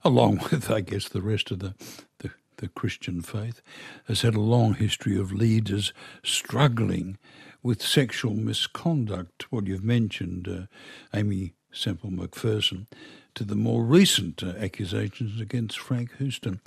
along 0.04 0.40
with, 0.52 0.70
I 0.70 0.82
guess, 0.82 1.08
the 1.08 1.22
rest 1.22 1.52
of 1.52 1.60
the, 1.60 1.76
the, 2.20 2.32
the 2.58 2.68
Christian 2.70 3.22
faith, 3.22 3.62
has 4.08 4.22
had 4.22 4.36
a 4.36 4.42
long 4.42 4.76
history 4.76 5.18
of 5.18 5.32
leaders 5.34 5.94
struggling 6.24 7.18
with 7.62 7.82
sexual 7.82 8.34
misconduct. 8.34 9.52
What 9.52 9.68
you've 9.68 9.84
mentioned, 9.84 10.48
uh, 10.48 11.18
Aimee 11.18 11.54
Semple 11.72 12.12
McPherson, 12.12 12.88
to 13.36 13.44
the 13.44 13.56
more 13.56 13.84
recent 13.84 14.44
uh, 14.44 14.54
accusations 14.60 15.42
against 15.42 15.80
Frank 15.80 16.18
Houston. 16.18 16.62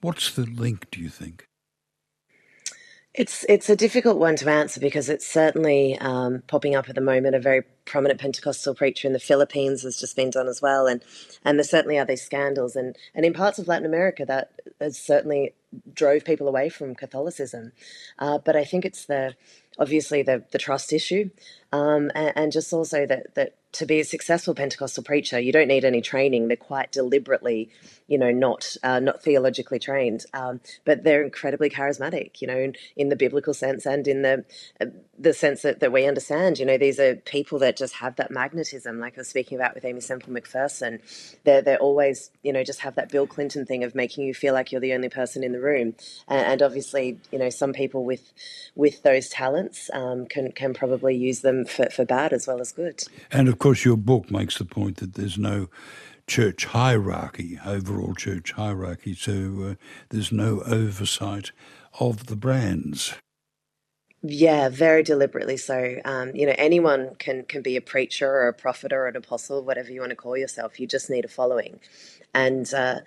What's 0.00 0.34
the 0.34 0.44
link, 0.44 0.88
do 0.90 1.00
you 1.00 1.08
think? 1.08 1.48
It's 3.14 3.44
it's 3.46 3.68
a 3.68 3.76
difficult 3.76 4.16
one 4.16 4.36
to 4.36 4.48
answer 4.48 4.80
because 4.80 5.10
it's 5.10 5.26
certainly 5.26 5.98
um, 5.98 6.42
popping 6.46 6.74
up 6.74 6.88
at 6.88 6.94
the 6.94 7.02
moment. 7.02 7.34
A 7.34 7.40
very 7.40 7.62
prominent 7.84 8.18
Pentecostal 8.18 8.74
preacher 8.74 9.06
in 9.06 9.12
the 9.12 9.18
Philippines 9.18 9.82
has 9.82 9.98
just 9.98 10.16
been 10.16 10.30
done 10.30 10.48
as 10.48 10.62
well, 10.62 10.86
and 10.86 11.04
and 11.44 11.58
there 11.58 11.64
certainly 11.64 11.98
are 11.98 12.06
these 12.06 12.22
scandals, 12.22 12.74
and 12.74 12.96
and 13.14 13.26
in 13.26 13.34
parts 13.34 13.58
of 13.58 13.68
Latin 13.68 13.84
America 13.84 14.24
that 14.24 14.52
has 14.80 14.98
certainly 14.98 15.52
drove 15.92 16.24
people 16.24 16.48
away 16.48 16.70
from 16.70 16.94
Catholicism. 16.94 17.72
Uh, 18.18 18.38
but 18.38 18.56
I 18.56 18.64
think 18.64 18.86
it's 18.86 19.04
the 19.04 19.34
obviously 19.78 20.22
the 20.22 20.44
the 20.50 20.58
trust 20.58 20.90
issue, 20.90 21.28
um, 21.70 22.10
and, 22.14 22.32
and 22.34 22.52
just 22.52 22.72
also 22.72 23.04
that 23.04 23.34
that 23.34 23.56
to 23.72 23.86
be 23.86 24.00
a 24.00 24.04
successful 24.04 24.54
Pentecostal 24.54 25.02
preacher, 25.02 25.40
you 25.40 25.50
don't 25.50 25.68
need 25.68 25.84
any 25.84 26.02
training. 26.02 26.48
They're 26.48 26.56
quite 26.56 26.92
deliberately, 26.92 27.70
you 28.06 28.18
know, 28.18 28.30
not 28.30 28.76
uh, 28.82 29.00
not 29.00 29.22
theologically 29.22 29.78
trained, 29.78 30.26
um, 30.34 30.60
but 30.84 31.04
they're 31.04 31.22
incredibly 31.22 31.70
charismatic. 31.70 32.42
You 32.42 32.48
know, 32.48 32.58
in, 32.58 32.74
in, 32.96 33.08
the 33.08 33.16
biblical 33.16 33.54
sense 33.54 33.86
and 33.86 34.06
in 34.06 34.22
the 34.22 34.44
uh, 34.80 34.86
the 35.18 35.32
sense 35.32 35.62
that, 35.62 35.80
that 35.80 35.92
we 35.92 36.06
understand. 36.06 36.58
You 36.58 36.66
know, 36.66 36.76
these 36.76 37.00
are 37.00 37.16
people 37.16 37.58
that 37.60 37.76
just 37.76 37.94
have 37.94 38.16
that 38.16 38.30
magnetism, 38.30 38.98
like 39.00 39.14
I 39.16 39.20
was 39.20 39.28
speaking 39.28 39.58
about 39.58 39.74
with 39.74 39.84
Aimee 39.84 40.00
Semple 40.00 40.32
McPherson. 40.32 41.00
They're 41.44 41.62
they're 41.62 41.78
always, 41.78 42.30
you 42.42 42.52
know, 42.52 42.64
just 42.64 42.80
have 42.80 42.96
that 42.96 43.10
Bill 43.10 43.26
Clinton 43.26 43.64
thing 43.64 43.84
of 43.84 43.94
making 43.94 44.26
you 44.26 44.34
feel 44.34 44.52
like 44.52 44.70
you're 44.70 44.80
the 44.80 44.92
only 44.92 45.08
person 45.08 45.42
in 45.42 45.52
the 45.52 45.60
room. 45.60 45.94
And, 46.28 46.46
and 46.46 46.62
obviously, 46.62 47.18
you 47.30 47.38
know, 47.38 47.48
some 47.48 47.72
people 47.72 48.04
with 48.04 48.32
with 48.74 49.02
those 49.02 49.30
talents 49.30 49.88
um, 49.94 50.26
can 50.26 50.52
can 50.52 50.74
probably 50.74 51.16
use 51.16 51.40
them 51.40 51.64
for, 51.64 51.88
for 51.88 52.04
bad 52.04 52.34
as 52.34 52.46
well 52.46 52.60
as 52.60 52.72
good. 52.72 53.02
And 53.30 53.48
of 53.48 53.58
course, 53.62 53.84
your 53.84 53.96
book 53.96 54.30
makes 54.30 54.58
the 54.58 54.64
point 54.64 54.98
that 54.98 55.14
there's 55.14 55.38
no 55.38 55.68
church 56.26 56.66
hierarchy, 56.66 57.58
overall 57.64 58.14
church 58.14 58.52
hierarchy, 58.52 59.14
so 59.14 59.32
uh, 59.70 59.74
there's 60.10 60.32
no 60.32 60.62
oversight 60.62 61.52
of 62.00 62.26
the 62.26 62.36
brands. 62.36 63.14
Yeah, 64.22 64.68
very 64.68 65.02
deliberately 65.02 65.56
so. 65.56 65.96
Um, 66.04 66.34
you 66.34 66.46
know, 66.46 66.54
anyone 66.58 67.16
can 67.18 67.44
can 67.44 67.62
be 67.62 67.76
a 67.76 67.80
preacher 67.80 68.28
or 68.28 68.48
a 68.48 68.54
prophet 68.54 68.92
or 68.92 69.06
an 69.06 69.16
apostle, 69.16 69.64
whatever 69.64 69.92
you 69.92 70.00
want 70.00 70.10
to 70.10 70.16
call 70.16 70.36
yourself. 70.36 70.80
You 70.80 70.86
just 70.86 71.10
need 71.10 71.24
a 71.24 71.28
following, 71.28 71.80
and 72.34 72.72
uh, 72.74 73.00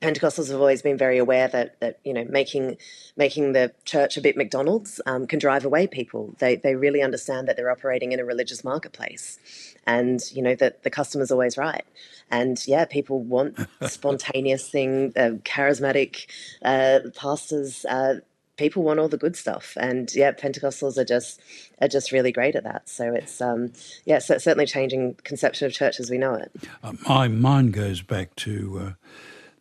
Pentecostals 0.00 0.48
have 0.50 0.60
always 0.60 0.80
been 0.80 0.96
very 0.96 1.18
aware 1.18 1.48
that 1.48 1.80
that 1.80 1.98
you 2.04 2.14
know 2.14 2.24
making 2.28 2.76
making 3.16 3.52
the 3.52 3.72
church 3.84 4.16
a 4.16 4.20
bit 4.20 4.36
McDonald's 4.36 5.00
um, 5.06 5.26
can 5.26 5.40
drive 5.40 5.64
away 5.64 5.88
people. 5.88 6.34
They 6.38 6.56
they 6.56 6.76
really 6.76 7.02
understand 7.02 7.48
that 7.48 7.56
they're 7.56 7.70
operating 7.70 8.12
in 8.12 8.20
a 8.20 8.24
religious 8.24 8.62
marketplace, 8.62 9.38
and 9.86 10.20
you 10.32 10.40
know 10.40 10.54
that 10.54 10.84
the 10.84 10.90
customer's 10.90 11.32
always 11.32 11.58
right. 11.58 11.84
And 12.30 12.62
yeah, 12.66 12.84
people 12.84 13.22
want 13.22 13.58
spontaneous 13.86 14.68
thing, 14.68 15.12
uh, 15.16 15.38
charismatic 15.44 16.26
uh, 16.62 17.00
pastors. 17.16 17.84
Uh, 17.84 18.20
people 18.56 18.82
want 18.84 19.00
all 19.00 19.08
the 19.08 19.16
good 19.16 19.34
stuff, 19.34 19.76
and 19.80 20.14
yeah, 20.14 20.30
Pentecostals 20.30 20.96
are 20.96 21.04
just 21.04 21.40
are 21.80 21.88
just 21.88 22.12
really 22.12 22.30
great 22.30 22.54
at 22.54 22.62
that. 22.62 22.88
So 22.88 23.12
it's 23.12 23.40
um, 23.40 23.72
yeah, 24.04 24.20
so 24.20 24.34
it's 24.34 24.44
certainly 24.44 24.66
changing 24.66 25.14
conception 25.24 25.66
of 25.66 25.72
church 25.72 25.98
as 25.98 26.08
we 26.08 26.18
know 26.18 26.34
it. 26.34 26.52
Uh, 26.84 26.92
my 27.08 27.26
mind 27.26 27.72
goes 27.72 28.00
back 28.00 28.36
to 28.36 28.80
uh, 28.80 28.92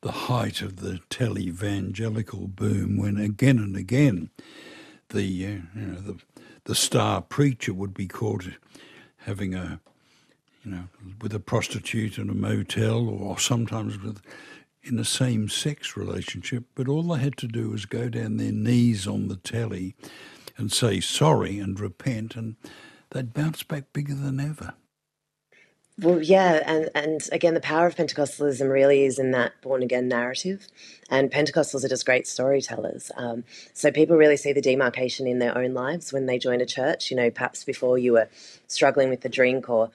the 0.02 0.12
height 0.12 0.62
of 0.62 0.78
the 0.78 1.00
televangelical 1.10 2.56
boom 2.56 2.98
when 2.98 3.18
again 3.18 3.58
and 3.58 3.76
again 3.76 4.30
the 5.10 5.46
uh, 5.46 5.80
you 5.80 5.86
know 5.86 6.00
the 6.00 6.18
the 6.66 6.76
star 6.76 7.22
preacher 7.22 7.74
would 7.74 7.94
be 7.94 8.08
caught 8.08 8.48
having 9.18 9.56
a 9.56 9.80
you 10.64 10.72
know 10.72 10.84
with 11.22 11.34
a 11.34 11.40
prostitute 11.40 12.18
in 12.18 12.30
a 12.30 12.34
motel 12.34 13.08
or 13.10 13.40
sometimes 13.40 14.02
with 14.02 14.22
in 14.84 15.00
a 15.00 15.06
same 15.06 15.50
sex 15.50 15.98
relationship 15.98 16.64
but 16.76 16.88
all 16.88 17.04
they 17.04 17.20
had 17.20 17.38
to 17.38 17.48
do 17.48 17.70
was 17.70 17.86
go 17.86 18.10
down 18.10 18.38
their 18.38 18.52
knees 18.52 19.08
on 19.08 19.28
the 19.28 19.36
telly 19.36 19.96
and 20.58 20.72
say 20.72 21.00
sorry 21.00 21.60
and 21.60 21.80
repent 21.80 22.36
and 22.36 22.56
they'd 23.12 23.34
bounce 23.34 23.64
back 23.64 23.86
bigger 23.94 24.16
than 24.16 24.40
ever 24.40 24.74
well, 26.00 26.22
yeah, 26.22 26.62
and, 26.66 26.90
and 26.94 27.28
again, 27.32 27.56
the 27.56 27.60
power 27.60 27.88
of 27.88 27.96
Pentecostalism 27.96 28.70
really 28.72 29.04
is 29.04 29.18
in 29.18 29.32
that 29.32 29.60
born 29.62 29.82
again 29.82 30.08
narrative. 30.08 30.68
And 31.10 31.32
Pentecostals 31.32 31.84
are 31.84 31.90
just 31.90 32.06
great 32.06 32.28
storytellers. 32.28 33.12
Um, 33.18 33.46
so 33.74 33.92
people 33.92 34.16
really 34.16 34.38
see 34.38 34.54
the 34.54 34.62
demarcation 34.62 35.26
in 35.26 35.40
their 35.40 35.58
own 35.58 35.74
lives 35.74 36.14
when 36.14 36.28
they 36.28 36.38
join 36.38 36.62
a 36.62 36.68
church. 36.68 37.10
You 37.10 37.18
know, 37.18 37.32
perhaps 37.32 37.64
before 37.64 37.98
you 37.98 38.14
were 38.14 38.30
struggling 38.68 39.10
with 39.10 39.22
the 39.22 39.30
drink 39.30 39.70
or 39.70 39.90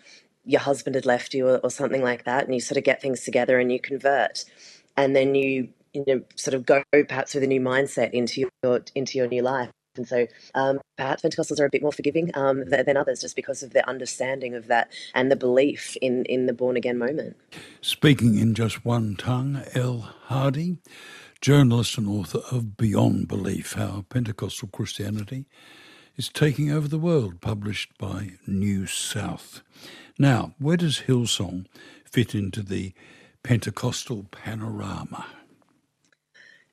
your 0.44 0.60
husband 0.60 0.96
had 0.96 1.06
left 1.06 1.34
you 1.34 1.48
or, 1.48 1.58
or 1.58 1.70
something 1.70 2.02
like 2.02 2.24
that, 2.24 2.46
and 2.46 2.54
you 2.54 2.60
sort 2.60 2.78
of 2.78 2.84
get 2.84 3.00
things 3.00 3.22
together 3.24 3.60
and 3.60 3.70
you 3.70 3.78
convert. 3.78 4.44
And 4.96 5.14
then 5.14 5.36
you, 5.36 5.68
you 5.92 6.02
know, 6.06 6.22
sort 6.34 6.54
of 6.54 6.66
go 6.66 6.82
perhaps 6.90 7.34
with 7.34 7.44
a 7.44 7.46
new 7.46 7.60
mindset 7.60 8.10
into 8.10 8.50
your 8.64 8.82
into 8.96 9.18
your 9.18 9.28
new 9.28 9.42
life. 9.42 9.70
And 9.96 10.08
so 10.08 10.26
um, 10.54 10.80
perhaps 10.96 11.22
Pentecostals 11.22 11.60
are 11.60 11.66
a 11.66 11.70
bit 11.70 11.82
more 11.82 11.92
forgiving 11.92 12.30
um, 12.34 12.64
than 12.64 12.96
others 12.96 13.20
just 13.20 13.36
because 13.36 13.62
of 13.62 13.72
their 13.72 13.88
understanding 13.88 14.54
of 14.54 14.66
that 14.68 14.90
and 15.14 15.30
the 15.30 15.36
belief 15.36 15.96
in, 16.00 16.24
in 16.24 16.46
the 16.46 16.54
born 16.54 16.76
again 16.76 16.98
moment. 16.98 17.36
Speaking 17.82 18.38
in 18.38 18.54
just 18.54 18.84
one 18.84 19.16
tongue, 19.16 19.62
Elle 19.74 20.08
Hardy, 20.24 20.78
journalist 21.42 21.98
and 21.98 22.08
author 22.08 22.40
of 22.50 22.76
Beyond 22.76 23.28
Belief 23.28 23.74
How 23.74 24.06
Pentecostal 24.08 24.68
Christianity 24.68 25.44
is 26.16 26.28
Taking 26.28 26.70
Over 26.70 26.88
the 26.88 26.98
World, 26.98 27.40
published 27.40 27.96
by 27.98 28.32
New 28.46 28.86
South. 28.86 29.62
Now, 30.18 30.54
where 30.58 30.76
does 30.76 31.02
Hillsong 31.06 31.66
fit 32.04 32.34
into 32.34 32.62
the 32.62 32.92
Pentecostal 33.42 34.26
panorama? 34.30 35.26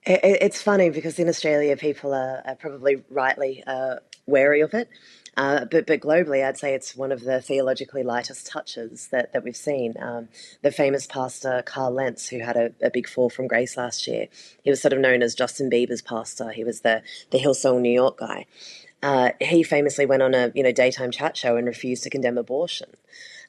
It's 0.09 0.61
funny 0.61 0.89
because 0.89 1.19
in 1.19 1.29
Australia, 1.29 1.77
people 1.77 2.13
are, 2.13 2.41
are 2.43 2.55
probably 2.55 3.03
rightly 3.09 3.63
uh, 3.65 3.97
wary 4.25 4.61
of 4.61 4.73
it. 4.73 4.89
Uh, 5.37 5.65
but, 5.65 5.85
but 5.85 6.01
globally, 6.01 6.43
I'd 6.43 6.57
say 6.57 6.73
it's 6.73 6.95
one 6.95 7.11
of 7.11 7.23
the 7.23 7.41
theologically 7.41 8.03
lightest 8.03 8.47
touches 8.47 9.07
that, 9.09 9.31
that 9.31 9.43
we've 9.43 9.55
seen. 9.55 9.95
Um, 10.01 10.27
the 10.63 10.71
famous 10.71 11.05
pastor 11.05 11.63
Carl 11.65 11.91
Lentz, 11.91 12.27
who 12.27 12.39
had 12.39 12.57
a, 12.57 12.71
a, 12.81 12.89
big 12.89 13.07
fall 13.07 13.29
from 13.29 13.47
grace 13.47 13.77
last 13.77 14.07
year, 14.07 14.27
he 14.63 14.69
was 14.69 14.81
sort 14.81 14.91
of 14.91 14.99
known 14.99 15.21
as 15.21 15.35
Justin 15.35 15.69
Bieber's 15.69 16.01
pastor. 16.01 16.51
He 16.51 16.63
was 16.63 16.81
the, 16.81 17.03
the 17.29 17.39
Hillsong 17.39 17.79
New 17.81 17.91
York 17.91 18.17
guy. 18.17 18.47
Uh, 19.01 19.29
he 19.39 19.63
famously 19.63 20.05
went 20.05 20.21
on 20.21 20.33
a 20.33 20.51
you 20.53 20.61
know 20.61 20.73
daytime 20.73 21.11
chat 21.11 21.37
show 21.37 21.55
and 21.55 21.65
refused 21.65 22.03
to 22.03 22.09
condemn 22.09 22.37
abortion 22.37 22.89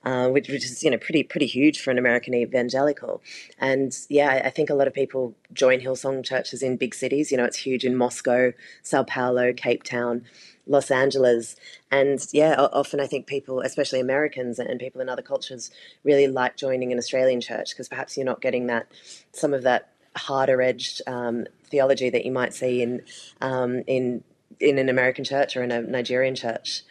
uh, 0.05 0.29
which, 0.29 0.49
which 0.49 0.65
is 0.65 0.83
you 0.83 0.91
know 0.91 0.99
pretty 0.99 1.23
pretty 1.23 1.47
huge 1.47 1.81
for 1.81 1.91
an 1.91 1.99
American 1.99 2.35
evangelical. 2.35 3.23
And 3.59 3.97
yeah, 4.09 4.43
I 4.45 4.51
think 4.51 4.71
a 4.71 4.75
lot 4.75 4.87
of 4.87 4.95
people 4.95 5.35
join 5.53 5.81
Hillsong 5.81 6.25
churches 6.25 6.63
in 6.63 6.77
big 6.77 6.95
cities. 6.95 7.31
You 7.31 7.39
know, 7.39 7.45
it's 7.45 7.59
huge 7.59 7.85
in 7.85 7.97
Moscow, 7.97 8.53
Sao 8.83 9.03
Paulo, 9.05 9.53
Cape 9.53 9.83
Town. 9.83 10.25
Los 10.67 10.91
Angeles. 10.91 11.57
And 11.91 12.25
yeah, 12.33 12.55
often 12.55 13.01
I 13.01 13.07
think 13.09 13.27
people, 13.27 13.61
especially 13.61 13.99
Americans 13.99 14.61
and 14.61 14.79
people 14.79 15.01
in 15.01 15.09
other 15.09 15.23
cultures, 15.23 15.71
really 16.05 16.29
like 16.29 16.57
joining 16.57 16.93
an 16.93 16.99
Australian 16.99 17.41
church 17.41 17.71
because 17.71 17.89
perhaps 17.89 18.17
you're 18.17 18.25
not 18.25 18.41
getting 18.41 18.69
that 18.69 18.87
some 19.33 19.53
of 19.53 19.65
that 19.65 19.91
harder 20.17 20.63
edged 20.63 21.03
um, 21.09 21.47
theology 21.71 22.09
that 22.11 22.25
you 22.25 22.31
might 22.31 22.55
see 22.55 22.83
in 22.83 23.03
um, 23.41 23.83
in 23.87 24.23
in 24.61 24.79
an 24.79 24.89
American 24.89 25.25
church 25.25 25.57
or 25.57 25.63
in 25.63 25.73
a 25.73 25.83
Nigerian 25.83 26.37
church. 26.37 26.83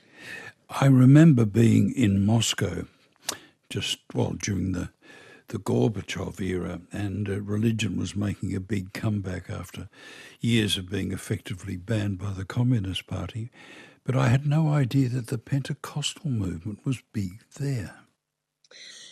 I 0.69 0.85
remember 0.85 1.45
being 1.45 1.91
in 1.95 2.25
Moscow 2.25 2.85
just, 3.69 3.99
well, 4.13 4.31
during 4.31 4.71
the, 4.71 4.89
the 5.49 5.59
Gorbachev 5.59 6.39
era, 6.41 6.81
and 6.91 7.29
uh, 7.29 7.41
religion 7.41 7.97
was 7.97 8.15
making 8.15 8.55
a 8.55 8.59
big 8.59 8.93
comeback 8.93 9.49
after 9.49 9.89
years 10.39 10.77
of 10.77 10.89
being 10.89 11.11
effectively 11.11 11.75
banned 11.77 12.17
by 12.17 12.31
the 12.31 12.45
Communist 12.45 13.07
Party. 13.07 13.51
But 14.03 14.15
I 14.15 14.29
had 14.29 14.45
no 14.45 14.69
idea 14.69 15.09
that 15.09 15.27
the 15.27 15.37
Pentecostal 15.37 16.31
movement 16.31 16.85
was 16.85 17.03
big 17.13 17.43
there. 17.57 17.95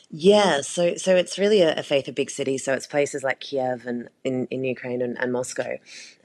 Yeah, 0.10 0.62
so 0.62 0.96
so 0.96 1.18
it's 1.18 1.38
really 1.38 1.62
a, 1.62 1.76
a 1.80 1.84
faith 1.84 2.08
of 2.08 2.16
big 2.16 2.30
cities. 2.30 2.64
So 2.64 2.74
it's 2.74 2.88
places 2.88 3.24
like 3.24 3.42
Kiev 3.42 3.86
and 3.86 4.08
in, 4.24 4.48
in 4.50 4.64
Ukraine 4.64 5.02
and, 5.02 5.18
and 5.20 5.34
Moscow, 5.34 5.78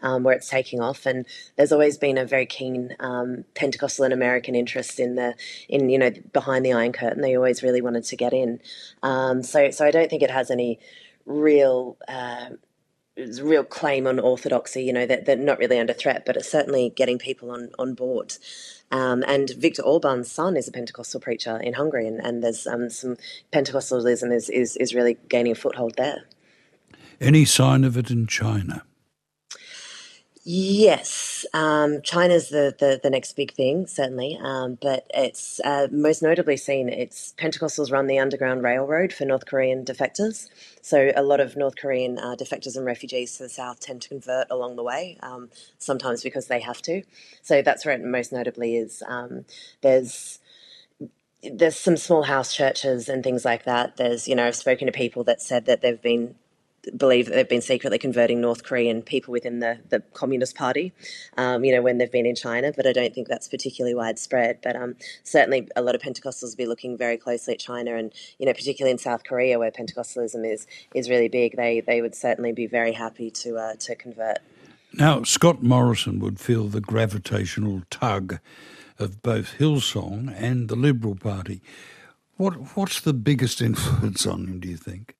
um, 0.02 0.22
where 0.22 0.36
it's 0.36 0.48
taking 0.48 0.80
off. 0.80 1.04
And 1.04 1.26
there's 1.56 1.72
always 1.72 1.98
been 1.98 2.16
a 2.16 2.24
very 2.24 2.46
keen 2.46 2.94
um, 3.00 3.44
Pentecostal 3.56 4.04
and 4.04 4.14
American 4.14 4.54
interest 4.54 5.00
in 5.00 5.16
the 5.16 5.34
in 5.68 5.90
you 5.90 5.98
know 5.98 6.10
behind 6.32 6.64
the 6.64 6.72
Iron 6.72 6.92
Curtain. 6.92 7.22
They 7.22 7.36
always 7.36 7.64
really 7.64 7.80
wanted 7.82 8.04
to 8.04 8.16
get 8.16 8.32
in. 8.32 8.60
Um, 9.02 9.42
so 9.42 9.70
so 9.72 9.84
I 9.84 9.90
don't 9.90 10.08
think 10.08 10.22
it 10.22 10.30
has 10.30 10.50
any 10.50 10.78
real. 11.26 11.96
Uh, 12.06 12.50
real 13.42 13.62
claim 13.64 14.06
on 14.06 14.18
orthodoxy, 14.18 14.82
you 14.84 14.92
know, 14.92 15.04
that 15.04 15.26
they're 15.26 15.36
not 15.36 15.58
really 15.58 15.78
under 15.78 15.92
threat, 15.92 16.24
but 16.24 16.36
it's 16.36 16.50
certainly 16.50 16.90
getting 16.96 17.18
people 17.18 17.50
on, 17.50 17.70
on 17.78 17.94
board. 17.94 18.34
Um, 18.92 19.24
and 19.26 19.50
Viktor 19.50 19.82
Orban's 19.82 20.30
son 20.30 20.56
is 20.56 20.68
a 20.68 20.72
Pentecostal 20.72 21.18
preacher 21.18 21.56
in 21.56 21.72
Hungary, 21.72 22.06
and, 22.06 22.20
and 22.24 22.44
there's 22.44 22.66
um, 22.66 22.90
some 22.90 23.16
Pentecostalism 23.50 24.32
is, 24.32 24.50
is, 24.50 24.76
is 24.76 24.94
really 24.94 25.16
gaining 25.28 25.52
a 25.52 25.54
foothold 25.54 25.94
there. 25.96 26.24
Any 27.18 27.46
sign 27.46 27.84
of 27.84 27.96
it 27.96 28.10
in 28.10 28.26
China? 28.26 28.84
Yes, 30.44 31.46
um, 31.54 32.02
China's 32.02 32.48
the, 32.48 32.74
the, 32.78 32.98
the 33.02 33.10
next 33.10 33.34
big 33.34 33.52
thing, 33.52 33.86
certainly, 33.86 34.38
um, 34.42 34.78
but 34.82 35.06
it's 35.14 35.60
uh, 35.60 35.88
most 35.92 36.22
notably 36.22 36.56
seen. 36.56 36.88
It's 36.88 37.34
Pentecostals 37.38 37.92
run 37.92 38.08
the 38.08 38.18
Underground 38.18 38.64
Railroad 38.64 39.12
for 39.12 39.26
North 39.26 39.46
Korean 39.46 39.84
defectors. 39.84 40.48
So 40.80 41.12
a 41.14 41.22
lot 41.22 41.40
of 41.40 41.56
North 41.56 41.76
Korean 41.76 42.18
uh, 42.18 42.36
defectors 42.36 42.76
and 42.76 42.86
refugees 42.86 43.36
to 43.36 43.44
the 43.44 43.50
south 43.50 43.80
tend 43.80 44.02
to 44.02 44.08
convert 44.08 44.48
along 44.50 44.76
the 44.76 44.82
way, 44.82 45.18
um, 45.22 45.50
sometimes 45.78 46.24
because 46.24 46.48
they 46.48 46.60
have 46.60 46.82
to. 46.82 47.02
So 47.42 47.62
that's 47.62 47.84
where 47.86 47.94
it 47.94 48.02
most 48.02 48.32
notably 48.32 48.76
is. 48.76 49.02
Um, 49.06 49.44
there's 49.82 50.40
there's 51.42 51.78
some 51.78 51.96
small 51.96 52.24
house 52.24 52.54
churches 52.54 53.08
and 53.08 53.24
things 53.24 53.44
like 53.44 53.64
that. 53.64 53.96
There's, 53.96 54.28
you 54.28 54.34
know, 54.36 54.46
I've 54.46 54.56
spoken 54.56 54.86
to 54.86 54.92
people 54.92 55.24
that 55.24 55.42
said 55.42 55.66
that 55.66 55.82
they've 55.82 56.00
been 56.02 56.36
believe 56.96 57.26
that 57.26 57.34
they've 57.34 57.48
been 57.48 57.60
secretly 57.60 57.98
converting 57.98 58.40
North 58.40 58.64
Korean 58.64 59.02
people 59.02 59.32
within 59.32 59.60
the, 59.60 59.78
the 59.88 60.00
Communist 60.14 60.56
Party, 60.56 60.92
um, 61.36 61.64
you 61.64 61.72
know, 61.74 61.82
when 61.82 61.98
they've 61.98 62.10
been 62.10 62.26
in 62.26 62.34
China, 62.34 62.72
but 62.74 62.86
I 62.86 62.92
don't 62.92 63.14
think 63.14 63.28
that's 63.28 63.48
particularly 63.48 63.94
widespread. 63.94 64.58
But 64.62 64.76
um, 64.76 64.96
certainly 65.22 65.68
a 65.76 65.82
lot 65.82 65.94
of 65.94 66.00
Pentecostals 66.00 66.42
will 66.42 66.56
be 66.56 66.66
looking 66.66 66.96
very 66.98 67.16
closely 67.16 67.54
at 67.54 67.60
China 67.60 67.96
and, 67.96 68.12
you 68.38 68.46
know, 68.46 68.52
particularly 68.52 68.90
in 68.90 68.98
South 68.98 69.22
Korea 69.24 69.58
where 69.58 69.70
Pentecostalism 69.70 70.50
is 70.50 70.66
is 70.94 71.08
really 71.08 71.28
big, 71.28 71.56
they, 71.56 71.80
they 71.80 72.02
would 72.02 72.14
certainly 72.14 72.52
be 72.52 72.66
very 72.66 72.92
happy 72.92 73.30
to, 73.30 73.56
uh, 73.56 73.74
to 73.76 73.94
convert. 73.94 74.38
Now, 74.94 75.22
Scott 75.22 75.62
Morrison 75.62 76.18
would 76.18 76.38
feel 76.38 76.68
the 76.68 76.80
gravitational 76.80 77.82
tug 77.90 78.40
of 78.98 79.22
both 79.22 79.58
Hillsong 79.58 80.34
and 80.36 80.68
the 80.68 80.76
Liberal 80.76 81.14
Party. 81.14 81.62
What, 82.36 82.76
what's 82.76 83.00
the 83.00 83.14
biggest 83.14 83.62
influence 83.62 84.26
on 84.26 84.46
him, 84.46 84.60
do 84.60 84.68
you 84.68 84.76
think? 84.76 85.14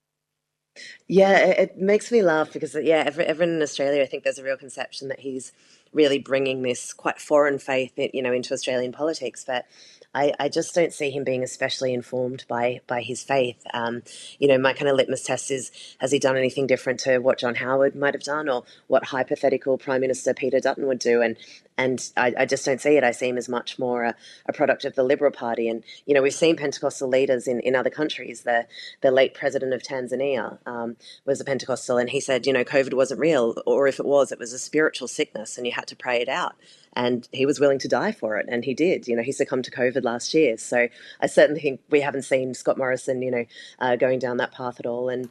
Yeah, 1.08 1.38
it, 1.38 1.58
it 1.58 1.78
makes 1.78 2.10
me 2.10 2.22
laugh 2.22 2.52
because 2.52 2.74
yeah, 2.82 3.04
everyone 3.06 3.56
in 3.56 3.62
Australia, 3.62 4.02
I 4.02 4.06
think 4.06 4.24
there's 4.24 4.38
a 4.38 4.44
real 4.44 4.56
conception 4.56 5.08
that 5.08 5.20
he's 5.20 5.52
really 5.92 6.18
bringing 6.18 6.62
this 6.62 6.92
quite 6.94 7.20
foreign 7.20 7.58
faith, 7.58 7.92
you 7.96 8.22
know, 8.22 8.32
into 8.32 8.54
Australian 8.54 8.92
politics. 8.92 9.44
But 9.46 9.66
I, 10.14 10.32
I 10.40 10.48
just 10.48 10.74
don't 10.74 10.92
see 10.92 11.10
him 11.10 11.24
being 11.24 11.42
especially 11.42 11.94
informed 11.94 12.44
by 12.48 12.80
by 12.86 13.02
his 13.02 13.22
faith. 13.22 13.62
Um, 13.74 14.02
you 14.38 14.48
know, 14.48 14.58
my 14.58 14.72
kind 14.72 14.88
of 14.88 14.96
litmus 14.96 15.24
test 15.24 15.50
is: 15.50 15.70
has 16.00 16.10
he 16.12 16.18
done 16.18 16.36
anything 16.38 16.66
different 16.66 17.00
to 17.00 17.18
what 17.18 17.38
John 17.38 17.56
Howard 17.56 17.94
might 17.94 18.14
have 18.14 18.24
done, 18.24 18.48
or 18.48 18.64
what 18.88 19.04
hypothetical 19.06 19.78
Prime 19.78 20.00
Minister 20.00 20.34
Peter 20.34 20.60
Dutton 20.60 20.86
would 20.86 20.98
do? 21.00 21.22
And 21.22 21.36
and 21.78 22.10
I, 22.16 22.34
I 22.38 22.46
just 22.46 22.64
don't 22.64 22.80
see 22.80 22.96
it. 22.96 23.04
I 23.04 23.10
see 23.10 23.28
him 23.28 23.38
as 23.38 23.48
much 23.48 23.78
more 23.78 24.04
a, 24.04 24.14
a, 24.46 24.52
product 24.52 24.84
of 24.84 24.94
the 24.94 25.02
Liberal 25.02 25.30
Party. 25.30 25.68
And 25.68 25.82
you 26.06 26.14
know, 26.14 26.22
we've 26.22 26.34
seen 26.34 26.56
Pentecostal 26.56 27.08
leaders 27.08 27.46
in, 27.46 27.60
in 27.60 27.74
other 27.74 27.90
countries. 27.90 28.42
The 28.42 28.66
the 29.00 29.10
late 29.10 29.34
president 29.34 29.72
of 29.72 29.82
Tanzania 29.82 30.58
um, 30.66 30.96
was 31.24 31.40
a 31.40 31.44
Pentecostal, 31.44 31.98
and 31.98 32.10
he 32.10 32.20
said, 32.20 32.46
you 32.46 32.52
know, 32.52 32.64
COVID 32.64 32.94
wasn't 32.94 33.20
real, 33.20 33.60
or 33.66 33.86
if 33.86 33.98
it 33.98 34.06
was, 34.06 34.32
it 34.32 34.38
was 34.38 34.52
a 34.52 34.58
spiritual 34.58 35.08
sickness, 35.08 35.56
and 35.56 35.66
you 35.66 35.72
had 35.72 35.86
to 35.88 35.96
pray 35.96 36.20
it 36.20 36.28
out 36.28 36.54
and 36.94 37.28
he 37.32 37.46
was 37.46 37.58
willing 37.58 37.78
to 37.78 37.88
die 37.88 38.12
for 38.12 38.36
it, 38.36 38.46
and 38.48 38.64
he 38.64 38.74
did. 38.74 39.08
You 39.08 39.16
know, 39.16 39.22
he 39.22 39.32
succumbed 39.32 39.64
to 39.64 39.70
COVID 39.70 40.04
last 40.04 40.34
year, 40.34 40.58
so 40.58 40.88
I 41.20 41.26
certainly 41.26 41.60
think 41.60 41.80
we 41.90 42.02
haven't 42.02 42.22
seen 42.22 42.54
Scott 42.54 42.76
Morrison, 42.76 43.22
you 43.22 43.30
know, 43.30 43.44
uh, 43.78 43.96
going 43.96 44.18
down 44.18 44.36
that 44.38 44.52
path 44.52 44.78
at 44.78 44.86
all, 44.86 45.08
and. 45.08 45.28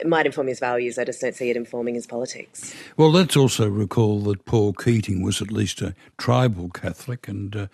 It 0.00 0.06
might 0.06 0.26
inform 0.26 0.46
his 0.46 0.60
values. 0.60 0.98
I 0.98 1.04
just 1.04 1.20
don't 1.20 1.34
see 1.34 1.50
it 1.50 1.56
informing 1.56 1.94
his 1.94 2.06
politics. 2.06 2.74
Well, 2.96 3.10
let's 3.10 3.36
also 3.36 3.68
recall 3.68 4.20
that 4.22 4.44
Paul 4.44 4.72
Keating 4.72 5.22
was 5.22 5.40
at 5.40 5.50
least 5.50 5.80
a 5.82 5.94
tribal 6.18 6.68
Catholic, 6.68 7.28
and 7.28 7.54
uh, 7.54 7.66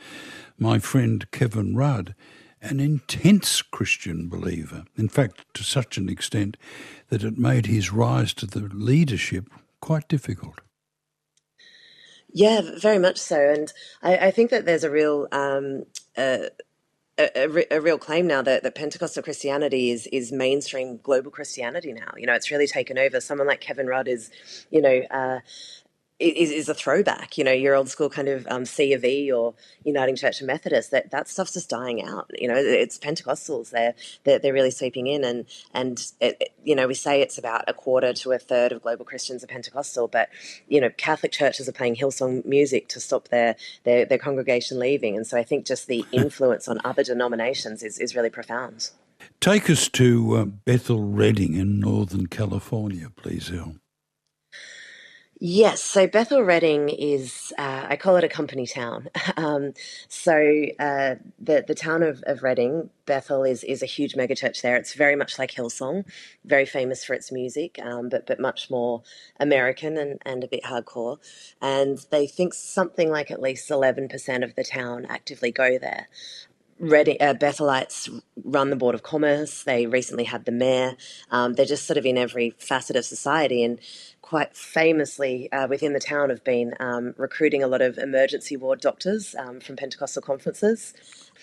my 0.59 0.79
friend 0.79 1.31
Kevin 1.31 1.77
Rudd, 1.77 2.15
an 2.63 2.81
intense 2.81 3.63
Christian 3.63 4.29
believer. 4.29 4.85
In 4.97 5.09
fact, 5.09 5.45
to 5.55 5.63
such 5.63 5.97
an 5.97 6.09
extent 6.09 6.57
that 7.09 7.23
it 7.23 7.39
made 7.39 7.67
his 7.67 7.93
rise 7.93 8.35
to 8.35 8.47
the 8.47 8.69
leadership 8.73 9.49
quite 9.81 10.09
difficult. 10.09 10.61
Yeah, 12.33 12.61
very 12.79 12.99
much 12.99 13.19
so. 13.19 13.51
And 13.51 13.73
I, 14.03 14.29
I 14.29 14.31
think 14.31 14.51
that 14.51 14.67
there's 14.67 14.85
a 14.85 14.91
real 14.91 15.27
um, 15.33 15.85
uh, 16.17 16.51
a, 17.37 17.77
a, 17.77 17.81
real 17.81 17.99
claim 17.99 18.27
now 18.27 18.43
that, 18.43 18.63
that 18.63 18.75
Pentecostal 18.75 19.23
Christianity 19.23 19.91
is 19.91 20.07
is 20.09 20.33
mainstream 20.33 20.99
global 21.03 21.31
Christianity 21.31 21.93
now. 21.93 22.13
You 22.17 22.27
know, 22.27 22.35
it's 22.35 22.51
really 22.51 22.67
taken 22.67 22.99
over. 22.99 23.21
Someone 23.21 23.47
like 23.47 23.61
Kevin 23.61 23.87
Rudd 23.87 24.09
is, 24.09 24.31
you 24.71 24.81
know, 24.81 25.03
uh, 25.11 25.41
is, 26.21 26.51
is 26.51 26.69
a 26.69 26.75
throwback. 26.75 27.39
You 27.39 27.45
know, 27.45 27.53
your 27.53 27.75
old 27.75 27.89
school 27.89 28.11
kind 28.11 28.29
of 28.29 28.47
um, 28.49 28.65
C 28.65 28.93
of 28.93 29.05
E 29.05 29.33
or 29.33 29.55
Uniting 29.85 30.17
Church 30.17 30.41
and 30.41 30.47
Methodist. 30.47 30.91
That 30.91 31.11
that 31.11 31.29
stuff's 31.29 31.55
just 31.55 31.71
dying 31.71 32.05
out. 32.05 32.31
You 32.35 32.49
know, 32.49 32.57
it's 32.57 32.99
Pentecostals. 32.99 33.71
They're 33.71 33.95
they're, 34.25 34.39
they're 34.39 34.53
really 34.53 34.71
sweeping 34.71 35.07
in, 35.07 35.25
and 35.25 35.47
and 35.75 36.01
it, 36.21 36.37
it, 36.41 36.53
you 36.63 36.75
know 36.75 36.87
we 36.87 36.95
say 36.95 37.21
it's 37.21 37.39
about 37.39 37.65
a 37.67 37.75
quarter 37.75 38.13
to 38.13 38.33
a 38.33 38.39
third 38.39 38.73
of 38.73 38.83
global 38.83 39.05
Christians 39.05 39.43
are 39.43 39.49
Pentecostal, 39.49 40.09
but 40.09 40.29
you 40.69 40.81
know 40.81 40.91
Catholic 40.91 41.33
churches 41.33 41.69
are 41.69 41.73
playing 41.73 41.97
Hillsong 41.97 42.45
music 42.45 42.89
to 42.89 43.01
stop 43.01 43.29
their 43.29 43.57
their, 43.85 44.05
their 44.05 44.19
congregation 44.19 44.79
leaving, 44.79 45.17
and 45.17 45.27
so 45.27 45.39
I 45.39 45.43
think 45.43 45.67
just 45.67 45.87
the 45.87 46.05
influence 46.13 46.69
on 46.69 46.81
other 46.85 47.03
denominations 47.03 47.83
is 47.83 47.99
is 47.99 48.15
really 48.15 48.31
profound. 48.31 48.91
Take 49.41 49.71
us 49.71 49.89
to 49.91 50.37
uh, 50.37 50.45
Bethel 50.45 51.03
Redding 51.03 51.55
in 51.55 51.81
Northern 51.81 52.27
California, 52.27 53.11
please, 53.17 53.49
Hill. 53.49 53.80
Yes, 55.41 55.83
so 55.83 56.09
Bethel 56.09 56.43
Redding 56.45 56.89
is, 56.91 57.53
uh, 57.59 57.87
I 57.91 57.97
call 57.97 58.17
it 58.17 58.25
a 58.25 58.29
company 58.29 58.67
town. 58.67 59.11
um, 59.39 59.75
so 60.09 60.35
uh, 60.81 61.17
the 61.39 61.65
the 61.69 61.77
town 61.77 62.03
of, 62.03 62.25
of 62.27 62.43
Redding, 62.43 62.91
Bethel 63.07 63.45
is 63.45 63.65
is 63.65 63.83
a 63.83 63.87
huge 63.87 64.15
megachurch 64.15 64.63
there. 64.63 64.77
It's 64.77 64.95
very 64.95 65.17
much 65.17 65.39
like 65.39 65.53
Hillsong, 65.53 66.07
very 66.47 66.67
famous 66.67 67.05
for 67.05 67.15
its 67.15 67.33
music, 67.33 67.79
um, 67.85 68.09
but 68.09 68.27
but 68.27 68.41
much 68.41 68.71
more 68.71 69.03
American 69.41 69.99
and, 69.99 70.19
and 70.27 70.45
a 70.45 70.49
bit 70.49 70.65
hardcore. 70.65 71.19
And 71.63 71.99
they 72.11 72.27
think 72.27 72.55
something 72.55 73.11
like 73.11 73.31
at 73.31 73.43
least 73.43 73.71
eleven 73.71 74.09
percent 74.09 74.45
of 74.45 74.57
the 74.57 74.65
town 74.65 75.07
actively 75.11 75.53
go 75.53 75.79
there. 75.79 76.09
Uh, 76.81 77.35
Bethelites 77.35 78.09
run 78.43 78.71
the 78.71 78.77
Board 78.77 78.95
of 78.95 79.03
Commerce. 79.03 79.65
They 79.65 79.87
recently 79.87 80.25
had 80.25 80.47
the 80.47 80.53
mayor. 80.53 80.97
Um, 81.31 81.53
they're 81.53 81.67
just 81.67 81.87
sort 81.87 81.99
of 81.99 82.07
in 82.07 82.17
every 82.17 82.55
facet 82.59 82.97
of 82.97 83.05
society 83.05 83.63
and 83.63 83.79
quite 84.23 84.57
famously 84.57 85.51
uh, 85.53 85.67
within 85.69 85.93
the 85.93 86.01
town 86.01 86.31
have 86.31 86.45
been 86.45 86.75
um, 86.81 87.15
recruiting 87.19 87.63
a 87.63 87.67
lot 87.67 87.83
of 87.83 87.99
emergency 87.99 88.57
ward 88.57 88.81
doctors 88.81 89.35
um, 89.35 89.61
from 89.61 89.77
Pentecostal 89.77 90.23
conferences. 90.23 90.95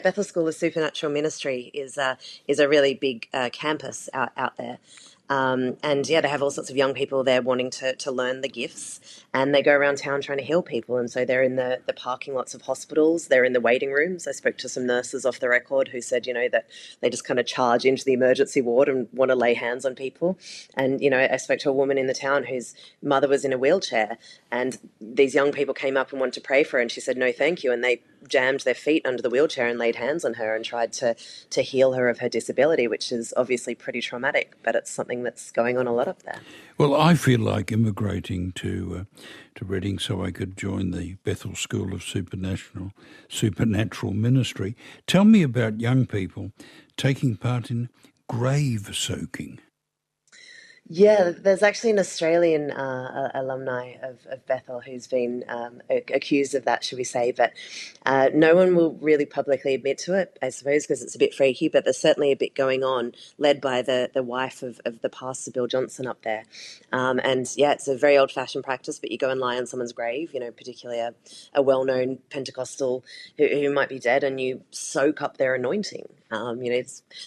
Bethel 0.02 0.24
School 0.24 0.48
of 0.48 0.56
Supernatural 0.56 1.12
Ministry 1.12 1.70
is, 1.74 1.98
uh, 1.98 2.16
is 2.48 2.60
a 2.60 2.68
really 2.68 2.94
big 2.94 3.28
uh, 3.34 3.50
campus 3.52 4.10
out, 4.14 4.32
out 4.38 4.58
there. 4.58 4.80
Um, 5.30 5.78
and 5.84 6.08
yeah, 6.08 6.22
they 6.22 6.30
have 6.30 6.42
all 6.42 6.52
sorts 6.52 6.70
of 6.70 6.78
young 6.78 6.94
people 6.94 7.24
there 7.24 7.42
wanting 7.42 7.70
to, 7.72 7.96
to 7.96 8.12
learn 8.12 8.42
the 8.42 8.48
gifts, 8.48 9.24
and 9.34 9.54
they 9.54 9.62
go 9.62 9.74
around 9.74 9.98
town 9.98 10.22
trying 10.22 10.38
to 10.38 10.44
heal 10.44 10.62
people. 10.62 10.98
And 10.98 11.12
so 11.12 11.26
they're 11.26 11.44
in 11.44 11.58
the, 11.58 11.82
the 11.86 11.94
parking 11.94 12.34
lots 12.34 12.54
of 12.54 12.62
hospitals, 12.62 13.28
they're 13.28 13.44
in 13.44 13.54
the 13.54 13.60
waiting 13.60 13.92
rooms. 13.92 14.28
I 14.28 14.32
spoke 14.32 14.58
to 14.60 14.70
some 14.70 14.86
nurses 14.86 15.26
off 15.26 15.40
the 15.40 15.50
record 15.50 15.90
who 15.90 16.02
said, 16.02 16.28
you 16.28 16.34
know, 16.34 16.48
that 16.50 16.68
they 17.02 17.10
just 17.10 17.26
kind 17.26 17.40
of 17.40 17.46
charge 17.46 17.86
into 17.86 18.06
the 18.06 18.14
emergency 18.14 18.62
ward 18.62 18.88
and 18.88 19.08
want 19.12 19.30
to 19.30 19.36
lay 19.36 19.54
hands 19.54 19.86
on 19.86 19.96
people. 19.96 20.38
And, 20.76 21.02
you 21.02 21.10
know, 21.10 21.28
I 21.30 21.38
spoke 21.38 21.60
to 21.60 21.70
a 21.70 21.74
woman 21.74 21.98
in 21.98 22.08
the 22.08 22.14
town 22.14 22.46
whose 22.46 22.74
mother 23.02 23.28
was 23.28 23.44
in 23.44 23.52
a 23.52 23.58
wheelchair, 23.58 24.18
and 24.50 24.78
these 25.02 25.36
young 25.36 25.52
people 25.52 25.74
came 25.74 25.98
up 25.98 26.12
and 26.12 26.20
wanted 26.20 26.34
to 26.36 26.42
pray 26.42 26.64
for 26.64 26.78
her, 26.78 26.82
and 26.82 26.92
she 26.92 27.02
said, 27.02 27.18
no, 27.18 27.32
thank 27.32 27.64
you. 27.64 27.72
And 27.72 27.84
they 27.84 28.02
jammed 28.28 28.62
their 28.62 28.74
feet 28.74 29.06
under 29.06 29.22
the 29.22 29.30
wheelchair 29.30 29.68
and 29.68 29.78
laid 29.78 29.96
hands 29.96 30.26
on 30.26 30.34
her 30.34 30.56
and 30.56 30.66
tried 30.66 30.92
to 30.92 31.16
to 31.50 31.62
heal 31.62 31.94
her 31.94 32.10
of 32.10 32.20
her 32.20 32.28
disability, 32.28 32.88
which 32.88 33.12
is 33.12 33.34
obviously 33.38 33.76
pretty 33.76 34.02
traumatic. 34.02 34.56
But 34.64 34.76
it's 34.76 34.90
something 34.90 35.17
that's 35.24 35.52
going 35.52 35.78
on 35.78 35.88
a 35.88 35.94
lot 35.94 36.08
up 36.08 36.24
there. 36.24 36.40
Well, 36.78 36.96
I 36.96 37.16
feel 37.16 37.40
like 37.40 37.72
immigrating 37.72 38.52
to 38.54 39.00
uh, 39.00 39.20
to 39.56 39.66
Redding 39.66 40.00
so 40.00 40.24
I 40.24 40.32
could 40.32 40.58
join 40.58 40.92
the 40.92 41.16
Bethel 41.24 41.56
School 41.56 41.94
of 41.94 42.04
Supernatural 42.04 42.92
Supernatural 43.28 44.14
Ministry. 44.14 44.76
Tell 45.06 45.26
me 45.26 45.44
about 45.44 45.82
young 45.82 46.06
people 46.06 46.52
taking 46.96 47.36
part 47.36 47.72
in 47.72 47.90
grave 48.28 48.90
soaking. 48.94 49.60
Yeah, 50.90 51.32
there's 51.38 51.64
actually 51.64 51.90
an 51.90 52.00
Australian 52.00 52.72
uh, 52.72 53.30
alumni 53.34 53.96
of, 54.02 54.26
of, 54.28 54.46
Bethel 54.46 54.80
who's 54.80 55.06
been 55.06 55.44
um, 55.50 55.82
accused 55.90 56.56
of 56.56 56.64
that, 56.64 56.86
should 56.86 56.98
we 56.98 57.04
say, 57.04 57.34
but 57.34 57.52
uh, 58.06 58.30
no 58.34 58.56
one 58.56 58.74
will 58.74 58.94
really 58.94 59.26
publicly 59.26 59.74
admit 59.74 59.98
to 60.00 60.18
it, 60.18 60.38
I 60.42 60.48
suppose, 60.50 60.84
because 60.84 61.04
it's 61.04 61.16
a 61.16 61.20
bit 61.20 61.34
freaky, 61.34 61.68
but 61.68 61.84
there's 61.84 61.98
certainly 61.98 62.32
a 62.32 62.38
bit 62.38 62.56
going 62.56 62.86
on, 62.86 63.12
led 63.38 63.60
by 63.60 63.82
the, 63.82 64.12
the 64.14 64.24
wife 64.24 64.64
of, 64.64 64.80
of 64.86 65.02
the 65.02 65.10
pastor, 65.10 65.52
Bill 65.52 65.68
Johnson, 65.68 66.08
up 66.08 66.22
there. 66.22 66.46
Um, 66.94 67.20
and 67.22 67.46
yeah, 67.58 67.74
it's 67.74 67.90
a 67.90 67.98
very 67.98 68.18
old 68.18 68.32
fashioned 68.32 68.64
practice, 68.64 68.98
but 68.98 69.12
you 69.12 69.18
go 69.18 69.30
and 69.30 69.42
lie 69.42 69.58
on 69.58 69.68
someone's 69.68 69.92
grave, 69.92 70.34
you 70.34 70.40
know, 70.40 70.52
particularly 70.52 71.02
a, 71.02 71.14
a 71.54 71.62
well 71.62 71.84
known 71.84 72.20
Pentecostal 72.30 73.04
who, 73.38 73.46
who 73.46 73.74
might 73.74 73.90
be 73.90 74.00
dead, 74.00 74.24
and 74.24 74.40
you 74.40 74.62
soak 74.72 75.22
up 75.22 75.36
their 75.36 75.54
anointing. 75.54 76.08
Um, 76.32 76.62
you 76.62 76.72
know, 76.72 76.84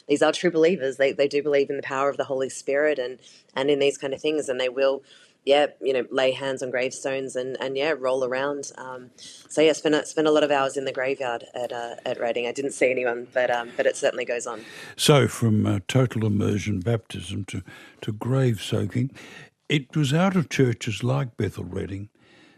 these 0.09 0.23
are 0.23 0.33
true 0.33 0.51
believers. 0.51 0.97
They, 0.97 1.13
they 1.13 1.29
do 1.29 1.43
believe 1.43 1.71
in 1.71 1.77
the 1.77 1.83
power 1.83 2.09
of 2.09 2.17
the 2.17 2.25
Holy 2.25 2.51
Spirit 2.51 2.99
and, 2.99 3.19
and 3.55 3.71
in 3.71 3.79
these 3.79 3.99
kind 3.99 4.15
of 4.15 4.21
things, 4.21 4.49
and 4.49 4.61
they 4.61 4.69
will, 4.69 5.03
yeah, 5.45 5.67
you 5.81 5.93
know, 5.93 6.05
lay 6.11 6.33
hands 6.33 6.63
on 6.63 6.71
gravestones 6.71 7.37
and, 7.37 7.57
and 7.61 7.77
yeah, 7.77 7.95
roll 7.97 8.25
around. 8.25 8.71
Um, 8.77 9.11
so 9.17 9.61
yeah, 9.61 9.73
spent 9.73 9.95
a, 9.95 10.05
spent 10.07 10.29
a 10.29 10.31
lot 10.31 10.45
of 10.45 10.51
hours 10.51 10.77
in 10.77 10.85
the 10.85 10.93
graveyard 10.93 11.45
at 11.55 11.73
uh, 11.73 11.97
at 12.05 12.21
Redding. 12.21 12.47
I 12.47 12.53
didn't 12.53 12.73
see 12.73 12.91
anyone, 12.91 13.27
but 13.33 13.51
um, 13.51 13.71
but 13.77 13.87
it 13.87 13.97
certainly 13.97 14.25
goes 14.25 14.47
on. 14.47 14.65
So 14.97 15.29
from 15.29 15.67
uh, 15.67 15.81
total 15.89 16.27
immersion 16.27 16.81
baptism 16.81 17.45
to 17.47 17.63
to 18.03 18.13
grave 18.13 18.61
soaking, 18.63 19.11
it 19.69 19.97
was 19.97 20.13
out 20.13 20.37
of 20.37 20.49
churches 20.49 21.03
like 21.03 21.37
Bethel 21.37 21.65
Redding 21.65 22.11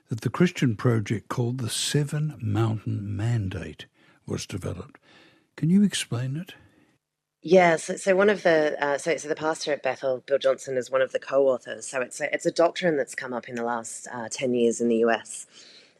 that 0.08 0.20
the 0.20 0.30
Christian 0.30 0.76
project 0.76 1.28
called 1.28 1.58
the 1.58 1.70
Seven 1.70 2.36
Mountain 2.38 3.16
Mandate 3.16 3.86
was 4.26 4.46
developed. 4.46 4.98
Can 5.56 5.70
you 5.70 5.82
explain 5.82 6.36
it? 6.36 6.54
Yeah, 7.42 7.78
so, 7.78 7.96
so 7.96 8.16
one 8.16 8.30
of 8.30 8.44
the 8.44 8.76
uh, 8.84 8.98
so 8.98 9.16
so 9.16 9.30
the 9.30 9.36
pastor 9.36 9.72
at 9.72 9.82
Bethel, 9.82 10.22
Bill 10.26 10.38
Johnson, 10.38 10.76
is 10.76 10.92
one 10.92 11.02
of 11.02 11.14
the 11.14 11.20
co-authors. 11.20 11.88
So 11.88 12.02
it's 12.02 12.20
a, 12.20 12.34
it's 12.34 12.46
a 12.46 12.52
doctrine 12.52 12.98
that's 12.98 13.16
come 13.16 13.32
up 13.32 13.48
in 13.48 13.56
the 13.56 13.64
last 13.64 14.08
uh, 14.12 14.28
ten 14.30 14.54
years 14.54 14.82
in 14.82 14.90
the 14.90 14.98
US, 15.06 15.46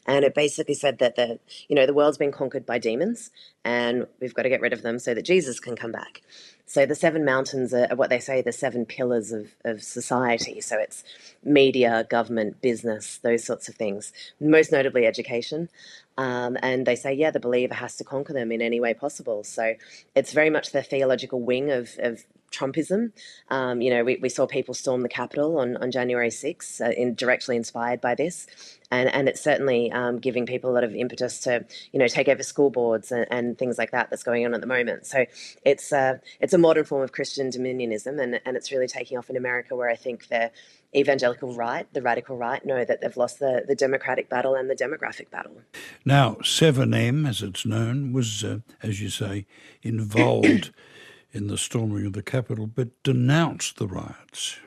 and 0.07 0.23
it 0.23 0.35
basically 0.35 0.75
said 0.75 0.99
that 0.99 1.17
the 1.17 1.39
you 1.67 1.75
know 1.75 1.87
the 1.87 1.95
world's 1.95 2.19
been 2.19 2.31
conquered 2.31 2.67
by 2.67 2.79
demons, 2.79 3.31
and 3.65 4.07
we've 4.21 4.35
got 4.35 4.43
to 4.43 4.51
get 4.51 4.61
rid 4.61 4.75
of 4.75 4.83
them 4.83 4.99
so 4.99 5.15
that 5.15 5.23
Jesus 5.25 5.59
can 5.59 5.75
come 5.75 5.93
back. 5.93 6.21
So 6.65 6.85
the 6.85 6.95
seven 6.95 7.25
mountains 7.25 7.73
are, 7.73 7.87
what 7.95 8.09
they 8.09 8.19
say 8.19 8.41
the 8.41 8.51
seven 8.51 8.85
pillars 8.85 9.31
of, 9.31 9.51
of 9.63 9.83
society. 9.83 10.61
So 10.61 10.79
it's 10.79 11.03
media, 11.43 12.07
government, 12.09 12.61
business, 12.61 13.19
those 13.19 13.43
sorts 13.43 13.67
of 13.67 13.75
things, 13.75 14.13
most 14.39 14.71
notably 14.71 15.05
education. 15.05 15.69
Um, 16.17 16.57
and 16.61 16.85
they 16.85 16.95
say, 16.95 17.13
yeah, 17.13 17.31
the 17.31 17.39
believer 17.39 17.73
has 17.73 17.97
to 17.97 18.03
conquer 18.03 18.33
them 18.33 18.51
in 18.51 18.61
any 18.61 18.79
way 18.79 18.93
possible. 18.93 19.43
So 19.43 19.75
it's 20.15 20.31
very 20.31 20.49
much 20.49 20.71
the 20.71 20.83
theological 20.83 21.41
wing 21.41 21.71
of, 21.71 21.91
of 21.99 22.23
Trumpism. 22.51 23.11
Um, 23.49 23.81
you 23.81 23.89
know, 23.89 24.03
we, 24.03 24.17
we 24.17 24.29
saw 24.29 24.45
people 24.45 24.73
storm 24.73 25.01
the 25.01 25.09
Capitol 25.09 25.57
on, 25.57 25.75
on 25.77 25.91
January 25.91 26.29
6th, 26.29 26.81
uh, 26.81 26.91
in, 26.91 27.15
directly 27.15 27.55
inspired 27.55 27.99
by 27.99 28.15
this. 28.15 28.47
And, 28.93 29.13
and 29.13 29.27
it's 29.27 29.41
certainly 29.41 29.91
um, 29.91 30.19
giving 30.19 30.45
people 30.45 30.69
a 30.69 30.73
lot 30.73 30.83
of 30.83 30.93
impetus 30.93 31.39
to, 31.41 31.65
you 31.91 31.99
know, 31.99 32.07
take 32.07 32.27
over 32.27 32.43
school 32.43 32.69
boards 32.69 33.11
and, 33.11 33.25
and 33.31 33.57
things 33.57 33.79
like 33.79 33.89
that 33.89 34.11
that's 34.11 34.21
going 34.21 34.45
on 34.45 34.53
at 34.53 34.61
the 34.61 34.67
moment. 34.67 35.07
So 35.07 35.25
it's, 35.65 35.91
uh, 35.91 36.19
it's 36.39 36.53
a 36.53 36.59
modern 36.59 36.85
form 36.85 37.01
of 37.01 37.11
Christian 37.11 37.49
dominionism, 37.49 38.21
and, 38.21 38.39
and 38.45 38.55
it's 38.55 38.71
really 38.71 38.87
taking 38.87 39.17
off 39.17 39.31
in 39.31 39.35
America, 39.35 39.75
where 39.75 39.89
I 39.89 39.95
think 39.95 40.27
the 40.27 40.51
evangelical 40.95 41.55
right, 41.55 41.91
the 41.93 42.03
radical 42.03 42.37
right, 42.37 42.63
know 42.63 42.85
that 42.85 43.01
they've 43.01 43.17
lost 43.17 43.39
the, 43.39 43.65
the 43.67 43.75
democratic 43.75 44.29
battle 44.29 44.53
and 44.53 44.69
the 44.69 44.75
demographic 44.75 45.31
battle. 45.31 45.61
Now, 46.05 46.35
7M, 46.43 47.27
as 47.27 47.41
it's 47.41 47.65
known, 47.65 48.13
was, 48.13 48.43
uh, 48.43 48.59
as 48.83 49.01
you 49.01 49.09
say, 49.09 49.47
involved 49.81 50.71
in 51.31 51.47
the 51.47 51.57
storming 51.57 52.05
of 52.05 52.13
the 52.13 52.21
Capitol, 52.21 52.67
but 52.67 52.89
denounced 53.01 53.77
the 53.77 53.87
riots. 53.87 54.59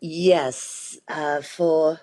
Yes, 0.00 0.98
uh, 1.08 1.40
for 1.40 2.00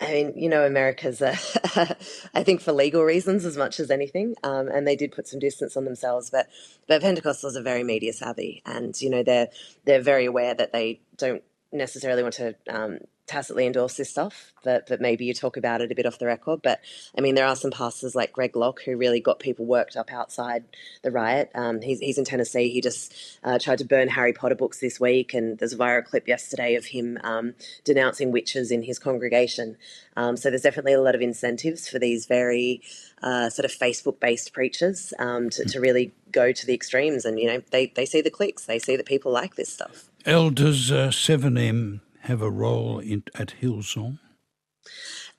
I 0.00 0.12
mean, 0.12 0.32
you 0.36 0.48
know, 0.48 0.64
America's, 0.64 1.20
I 2.34 2.42
think, 2.44 2.60
for 2.60 2.72
legal 2.72 3.02
reasons 3.02 3.44
as 3.44 3.56
much 3.56 3.80
as 3.80 3.90
anything, 3.90 4.36
um, 4.44 4.68
and 4.68 4.86
they 4.86 4.94
did 4.94 5.10
put 5.10 5.26
some 5.26 5.40
distance 5.40 5.76
on 5.76 5.84
themselves. 5.84 6.30
But 6.30 6.48
but 6.86 7.02
Pentecostals 7.02 7.56
are 7.56 7.62
very 7.62 7.82
media 7.82 8.12
savvy, 8.12 8.62
and 8.64 9.00
you 9.00 9.10
know 9.10 9.24
they're 9.24 9.48
they're 9.84 10.00
very 10.00 10.24
aware 10.24 10.54
that 10.54 10.72
they 10.72 11.00
don't 11.16 11.42
necessarily 11.72 12.22
want 12.22 12.34
to 12.34 12.54
um, 12.68 12.98
tacitly 13.28 13.66
endorse 13.66 13.96
this 13.96 14.10
stuff, 14.10 14.52
but 14.64 14.86
but 14.88 15.00
maybe 15.00 15.24
you 15.24 15.34
talk 15.34 15.56
about 15.56 15.80
it 15.80 15.92
a 15.92 15.94
bit 15.94 16.06
off 16.06 16.18
the 16.18 16.26
record. 16.26 16.60
But 16.62 16.80
I 17.16 17.20
mean, 17.20 17.34
there 17.34 17.46
are 17.46 17.54
some 17.54 17.70
pastors 17.70 18.14
like 18.14 18.32
Greg 18.32 18.56
Locke 18.56 18.80
who 18.84 18.96
really 18.96 19.20
got 19.20 19.38
people 19.38 19.66
worked 19.66 19.96
up 19.96 20.12
outside 20.12 20.64
the 21.02 21.10
riot. 21.10 21.50
Um, 21.54 21.80
he's 21.80 22.00
he's 22.00 22.18
in 22.18 22.24
Tennessee. 22.24 22.70
He 22.70 22.80
just 22.80 23.14
uh, 23.44 23.58
tried 23.58 23.78
to 23.78 23.84
burn 23.84 24.08
Harry 24.08 24.32
Potter 24.32 24.54
books 24.54 24.80
this 24.80 24.98
week, 24.98 25.34
and 25.34 25.58
there's 25.58 25.74
a 25.74 25.78
viral 25.78 26.04
clip 26.04 26.26
yesterday 26.26 26.74
of 26.74 26.86
him 26.86 27.18
um, 27.22 27.54
denouncing 27.84 28.32
witches 28.32 28.70
in 28.70 28.82
his 28.82 28.98
congregation. 28.98 29.76
Um, 30.16 30.36
so 30.36 30.50
there's 30.50 30.62
definitely 30.62 30.94
a 30.94 31.00
lot 31.00 31.14
of 31.14 31.20
incentives 31.20 31.88
for 31.88 31.98
these 31.98 32.26
very 32.26 32.82
uh, 33.22 33.50
sort 33.50 33.64
of 33.64 33.70
Facebook-based 33.70 34.52
preachers 34.52 35.12
um, 35.18 35.50
to, 35.50 35.64
to 35.64 35.80
really 35.80 36.12
go 36.32 36.50
to 36.50 36.66
the 36.66 36.74
extremes, 36.74 37.24
and 37.24 37.38
you 37.38 37.46
know 37.46 37.62
they 37.70 37.86
they 37.94 38.06
see 38.06 38.20
the 38.20 38.30
clicks, 38.30 38.64
they 38.64 38.78
see 38.78 38.96
that 38.96 39.06
people 39.06 39.30
like 39.30 39.56
this 39.56 39.72
stuff. 39.72 40.08
Elders 40.24 40.90
uh, 40.90 41.08
7M 41.08 42.00
have 42.22 42.42
a 42.42 42.50
role 42.50 42.98
in, 42.98 43.24
at 43.34 43.54
Hillsong? 43.60 44.18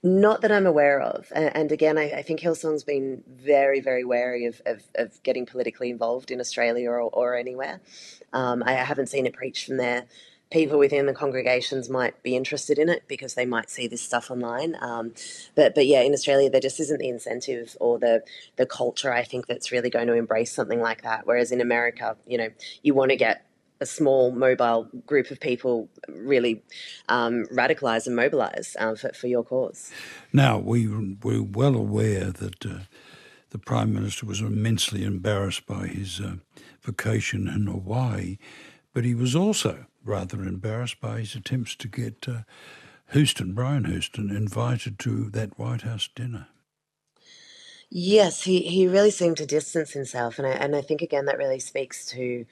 Not 0.02 0.42
that 0.42 0.52
I'm 0.52 0.66
aware 0.66 1.02
of. 1.02 1.28
And 1.34 1.74
again, 1.74 1.98
I, 1.98 2.22
think 2.22 2.40
Hillsong's 2.40 2.86
been 2.86 3.22
very, 3.28 3.82
very 3.82 4.06
wary 4.06 4.46
of, 4.46 4.62
of, 4.66 4.84
of 4.96 5.22
getting 5.24 5.46
politically 5.46 5.90
involved 5.90 6.32
in 6.32 6.40
Australia 6.40 6.90
or, 6.90 7.02
or 7.02 7.36
anywhere. 7.36 7.82
Um, 8.32 8.64
I 8.66 8.74
haven't 8.74 9.10
seen 9.10 9.26
it 9.26 9.34
preached 9.34 9.66
from 9.66 9.76
there. 9.76 10.06
People 10.52 10.80
within 10.80 11.06
the 11.06 11.14
congregations 11.14 11.90
might 11.90 12.24
be 12.24 12.38
interested 12.38 12.80
in 12.80 12.88
it 12.88 13.04
because 13.10 13.34
they 13.34 13.46
might 13.46 13.70
see 13.70 13.88
this 13.88 14.02
stuff 14.02 14.32
online. 14.32 14.76
Um, 14.80 15.14
but 15.54 15.76
but 15.76 15.86
yeah, 15.86 16.02
in 16.02 16.14
Australia, 16.14 16.50
there 16.50 16.62
just 16.62 16.80
isn't 16.80 16.98
the 16.98 17.10
incentive 17.10 17.78
or 17.80 18.00
the 18.00 18.24
the 18.56 18.66
culture. 18.66 19.14
I 19.14 19.24
think 19.24 19.46
that's 19.46 19.72
really 19.72 19.92
going 19.92 20.08
to 20.08 20.14
embrace 20.14 20.52
something 20.52 20.82
like 20.82 21.04
that. 21.04 21.28
Whereas 21.28 21.52
in 21.52 21.62
America, 21.62 22.18
you 22.26 22.40
know, 22.40 22.50
you 22.82 22.96
want 22.96 23.12
to 23.12 23.16
get 23.16 23.46
a 23.82 23.86
small 23.86 24.32
mobile 24.32 24.90
group 25.06 25.32
of 25.32 25.40
people 25.40 25.90
really 26.10 26.64
um, 27.08 27.46
radicalise 27.52 28.08
and 28.08 28.16
mobilise 28.16 28.76
um, 28.80 28.96
for, 28.96 29.10
for 29.14 29.28
your 29.28 29.44
cause. 29.44 29.92
Now, 30.34 30.58
we, 30.58 30.88
we're 30.88 31.44
well 31.44 31.76
aware 31.76 32.26
that 32.26 32.66
uh, 32.66 32.80
the 33.52 33.58
Prime 33.58 33.94
Minister 33.94 34.26
was 34.26 34.42
immensely 34.42 35.04
embarrassed 35.04 35.66
by 35.66 35.88
his 35.88 36.20
uh, 36.20 36.36
vacation 36.82 37.48
in 37.48 37.68
Hawaii, 37.68 38.38
but 38.94 39.06
he 39.06 39.16
was 39.16 39.36
also 39.36 39.86
rather 40.04 40.44
embarrassed 40.44 41.00
by 41.00 41.20
his 41.20 41.36
attempts 41.36 41.76
to 41.76 41.88
get 41.88 42.28
uh, 42.28 42.42
Houston, 43.12 43.54
Brian 43.54 43.86
Houston, 43.86 44.30
invited 44.30 45.00
to 45.00 45.30
that 45.32 45.58
White 45.58 45.82
House 45.82 46.10
dinner. 46.14 46.48
Yes, 47.90 48.44
he, 48.44 48.60
he 48.62 48.88
really 48.88 49.10
seemed 49.10 49.38
to 49.38 49.48
distance 49.48 49.94
himself, 49.94 50.38
and 50.38 50.48
I, 50.48 50.52
and 50.52 50.76
I 50.76 50.82
think 50.82 51.02
again 51.02 51.26
that 51.26 51.40
really 51.40 51.60
speaks 51.60 52.06
to 52.08 52.46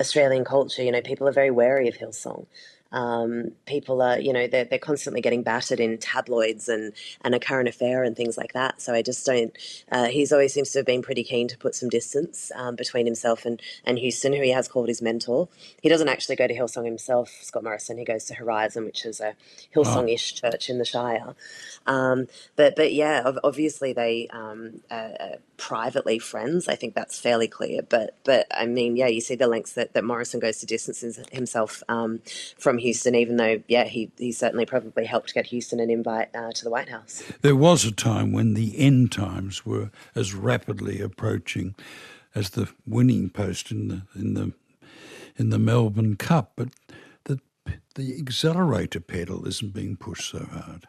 Australian 0.00 0.44
culture, 0.44 0.82
you 0.82 0.92
know, 0.92 1.02
people 1.02 1.28
are 1.28 1.32
very 1.32 1.50
wary 1.50 1.88
of 1.88 1.96
Hillsong. 1.96 2.46
Um, 2.92 3.52
people 3.66 4.02
are, 4.02 4.18
you 4.18 4.32
know, 4.32 4.46
they're, 4.46 4.64
they're 4.64 4.78
constantly 4.78 5.20
getting 5.20 5.42
battered 5.42 5.78
in 5.78 5.98
tabloids 5.98 6.68
and, 6.68 6.92
and 7.22 7.34
a 7.34 7.40
current 7.40 7.68
affair 7.68 8.02
and 8.02 8.16
things 8.16 8.36
like 8.36 8.52
that. 8.54 8.82
So 8.82 8.94
I 8.94 9.02
just 9.02 9.24
don't, 9.24 9.56
uh, 9.92 10.06
he's 10.06 10.32
always 10.32 10.52
seems 10.52 10.70
to 10.72 10.80
have 10.80 10.86
been 10.86 11.02
pretty 11.02 11.22
keen 11.22 11.46
to 11.48 11.58
put 11.58 11.74
some 11.74 11.88
distance 11.88 12.50
um, 12.56 12.74
between 12.74 13.06
himself 13.06 13.44
and, 13.44 13.62
and 13.84 13.98
Houston, 13.98 14.32
who 14.32 14.42
he 14.42 14.50
has 14.50 14.66
called 14.66 14.88
his 14.88 15.00
mentor. 15.00 15.48
He 15.82 15.88
doesn't 15.88 16.08
actually 16.08 16.36
go 16.36 16.48
to 16.48 16.54
Hillsong 16.54 16.84
himself, 16.84 17.30
Scott 17.42 17.62
Morrison. 17.62 17.98
He 17.98 18.04
goes 18.04 18.24
to 18.24 18.34
Horizon, 18.34 18.84
which 18.84 19.04
is 19.04 19.20
a 19.20 19.34
Hillsong 19.74 20.12
ish 20.12 20.34
oh. 20.42 20.50
church 20.50 20.68
in 20.68 20.78
the 20.78 20.84
Shire. 20.84 21.34
Um, 21.86 22.26
but, 22.56 22.74
but 22.74 22.92
yeah, 22.92 23.22
obviously 23.44 23.92
they 23.92 24.26
um, 24.32 24.80
uh, 24.90 25.36
privately 25.56 26.18
friends. 26.18 26.66
I 26.66 26.74
think 26.74 26.94
that's 26.94 27.20
fairly 27.20 27.46
clear. 27.46 27.82
But, 27.82 28.16
but 28.24 28.46
I 28.50 28.66
mean, 28.66 28.96
yeah, 28.96 29.06
you 29.06 29.20
see 29.20 29.36
the 29.36 29.46
lengths 29.46 29.74
that, 29.74 29.94
that 29.94 30.04
Morrison 30.04 30.40
goes 30.40 30.58
to 30.58 30.66
distance 30.66 31.18
himself 31.30 31.82
um, 31.88 32.20
from 32.58 32.79
Houston, 32.80 33.14
even 33.14 33.36
though, 33.36 33.62
yeah, 33.68 33.84
he, 33.84 34.10
he 34.18 34.32
certainly 34.32 34.66
probably 34.66 35.04
helped 35.04 35.34
get 35.34 35.46
Houston 35.46 35.80
an 35.80 35.90
invite 35.90 36.34
uh, 36.34 36.50
to 36.52 36.64
the 36.64 36.70
White 36.70 36.88
House. 36.88 37.22
There 37.42 37.56
was 37.56 37.84
a 37.84 37.92
time 37.92 38.32
when 38.32 38.54
the 38.54 38.78
end 38.78 39.12
times 39.12 39.64
were 39.64 39.90
as 40.14 40.34
rapidly 40.34 41.00
approaching 41.00 41.74
as 42.34 42.50
the 42.50 42.68
winning 42.86 43.30
post 43.30 43.70
in 43.70 43.88
the 43.88 44.02
in 44.14 44.34
the 44.34 44.52
in 45.36 45.50
the 45.50 45.58
Melbourne 45.58 46.16
Cup, 46.16 46.52
but 46.56 46.68
the 47.24 47.40
the 47.94 48.18
accelerator 48.18 49.00
pedal 49.00 49.46
isn't 49.46 49.72
being 49.72 49.96
pushed 49.96 50.30
so 50.30 50.44
hard. 50.50 50.86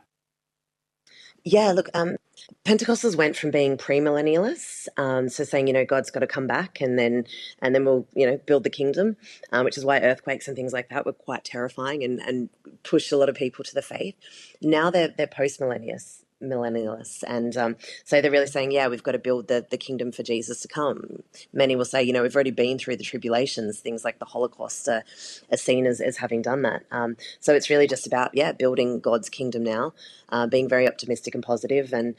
Yeah, 1.43 1.71
look, 1.71 1.89
um, 1.95 2.17
Pentecostals 2.65 3.15
went 3.15 3.35
from 3.35 3.49
being 3.51 3.77
premillennialists, 3.77 4.87
um, 4.97 5.27
so 5.27 5.43
saying 5.43 5.67
you 5.67 5.73
know 5.73 5.85
God's 5.85 6.11
got 6.11 6.19
to 6.19 6.27
come 6.27 6.45
back 6.47 6.81
and 6.81 6.99
then 6.99 7.25
and 7.61 7.73
then 7.73 7.83
we'll 7.85 8.07
you 8.13 8.27
know 8.27 8.37
build 8.45 8.63
the 8.63 8.69
kingdom, 8.69 9.17
um, 9.51 9.65
which 9.65 9.77
is 9.77 9.85
why 9.85 9.99
earthquakes 10.01 10.47
and 10.47 10.55
things 10.55 10.73
like 10.73 10.89
that 10.89 11.05
were 11.05 11.13
quite 11.13 11.43
terrifying 11.43 12.03
and 12.03 12.19
and 12.19 12.49
pushed 12.83 13.11
a 13.11 13.17
lot 13.17 13.29
of 13.29 13.35
people 13.35 13.63
to 13.65 13.73
the 13.73 13.81
faith. 13.81 14.15
Now 14.61 14.91
they're 14.91 15.07
they're 15.07 15.27
postmillennialists 15.27 16.23
millennialists. 16.41 17.23
And 17.27 17.55
um, 17.57 17.75
so 18.03 18.21
they're 18.21 18.31
really 18.31 18.47
saying, 18.47 18.71
yeah, 18.71 18.87
we've 18.87 19.03
got 19.03 19.13
to 19.13 19.19
build 19.19 19.47
the, 19.47 19.65
the 19.69 19.77
kingdom 19.77 20.11
for 20.11 20.23
Jesus 20.23 20.61
to 20.61 20.67
come. 20.67 21.23
Many 21.53 21.75
will 21.75 21.85
say, 21.85 22.03
you 22.03 22.13
know, 22.13 22.23
we've 22.23 22.35
already 22.35 22.51
been 22.51 22.77
through 22.77 22.97
the 22.97 23.03
tribulations. 23.03 23.79
Things 23.79 24.03
like 24.03 24.19
the 24.19 24.25
Holocaust 24.25 24.87
are, 24.87 25.03
are 25.51 25.57
seen 25.57 25.85
as, 25.85 26.01
as 26.01 26.17
having 26.17 26.41
done 26.41 26.61
that. 26.63 26.83
Um, 26.91 27.17
so 27.39 27.53
it's 27.53 27.69
really 27.69 27.87
just 27.87 28.07
about, 28.07 28.31
yeah, 28.33 28.51
building 28.51 28.99
God's 28.99 29.29
kingdom 29.29 29.63
now, 29.63 29.93
uh, 30.29 30.47
being 30.47 30.67
very 30.67 30.87
optimistic 30.87 31.35
and 31.35 31.43
positive 31.43 31.93
and 31.93 32.15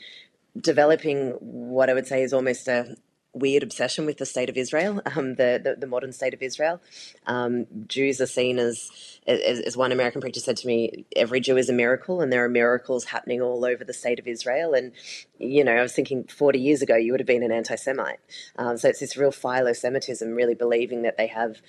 developing 0.58 1.30
what 1.40 1.88
I 1.88 1.94
would 1.94 2.06
say 2.06 2.22
is 2.22 2.32
almost 2.32 2.68
a, 2.68 2.96
weird 3.34 3.62
obsession 3.62 4.06
with 4.06 4.18
the 4.18 4.26
state 4.26 4.48
of 4.50 4.56
Israel, 4.56 5.00
um, 5.16 5.34
the, 5.36 5.60
the, 5.62 5.76
the 5.78 5.86
modern 5.86 6.12
state 6.12 6.34
of 6.34 6.42
Israel. 6.42 6.80
Um, 7.26 7.66
Jews 7.86 8.20
are 8.20 8.26
seen 8.26 8.58
as, 8.58 8.90
as, 9.26 9.60
as 9.60 9.76
one 9.76 9.92
American 9.92 10.20
preacher 10.20 10.40
said 10.40 10.56
to 10.58 10.66
me, 10.66 11.04
every 11.16 11.40
Jew 11.40 11.56
is 11.56 11.68
a 11.68 11.72
miracle, 11.72 12.20
and 12.20 12.32
there 12.32 12.44
are 12.44 12.48
miracles 12.48 13.06
happening 13.06 13.40
all 13.40 13.64
over 13.64 13.84
the 13.84 13.94
state 13.94 14.18
of 14.18 14.26
Israel. 14.26 14.74
And 14.74 14.92
you 15.38 15.64
know, 15.64 15.72
I 15.72 15.82
was 15.82 15.92
thinking 15.92 16.24
40 16.24 16.58
years 16.58 16.82
ago 16.82 16.96
you 16.96 17.12
would 17.12 17.20
have 17.20 17.26
been 17.26 17.42
an 17.42 17.52
anti-Semite. 17.52 18.20
Um, 18.56 18.76
so 18.76 18.88
it's 18.88 19.00
this 19.00 19.16
real 19.16 19.32
philo-Semitism, 19.32 20.30
really 20.30 20.54
believing 20.54 21.02
that 21.02 21.16
they 21.16 21.26
have 21.28 21.60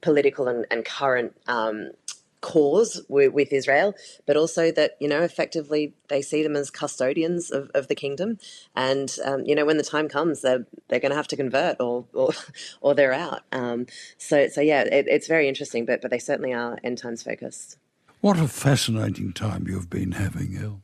political 0.00 0.48
and, 0.48 0.66
and 0.70 0.84
current 0.84 1.36
um, 1.46 1.90
cause 2.40 3.02
with, 3.08 3.32
with, 3.32 3.52
Israel, 3.52 3.94
but 4.26 4.36
also 4.36 4.70
that 4.72 4.96
you 5.00 5.08
know 5.08 5.22
effectively 5.22 5.94
they 6.08 6.22
see 6.22 6.42
them 6.42 6.56
as 6.56 6.70
custodians 6.70 7.50
of, 7.50 7.70
of 7.74 7.88
the 7.88 7.94
kingdom, 7.94 8.38
and 8.74 9.16
um, 9.24 9.44
you 9.44 9.54
know 9.54 9.64
when 9.64 9.76
the 9.76 9.82
time 9.82 10.08
comes, 10.08 10.40
they're 10.40 10.66
they're 10.88 11.00
going 11.00 11.10
to 11.10 11.16
have 11.16 11.28
to 11.28 11.36
convert 11.36 11.80
or 11.80 12.04
or, 12.12 12.30
or 12.80 12.94
they're 12.94 13.12
out. 13.12 13.42
Um, 13.52 13.86
so 14.18 14.48
so 14.48 14.60
yeah, 14.60 14.82
it, 14.82 15.06
it's 15.08 15.26
very 15.28 15.48
interesting, 15.48 15.84
but 15.84 16.00
but 16.00 16.10
they 16.10 16.18
certainly 16.18 16.52
are 16.52 16.78
end 16.82 16.98
times 16.98 17.22
focused. 17.22 17.78
What 18.20 18.38
a 18.38 18.48
fascinating 18.48 19.32
time 19.32 19.66
you've 19.66 19.88
been 19.88 20.12
having, 20.12 20.56
Elle. 20.56 20.82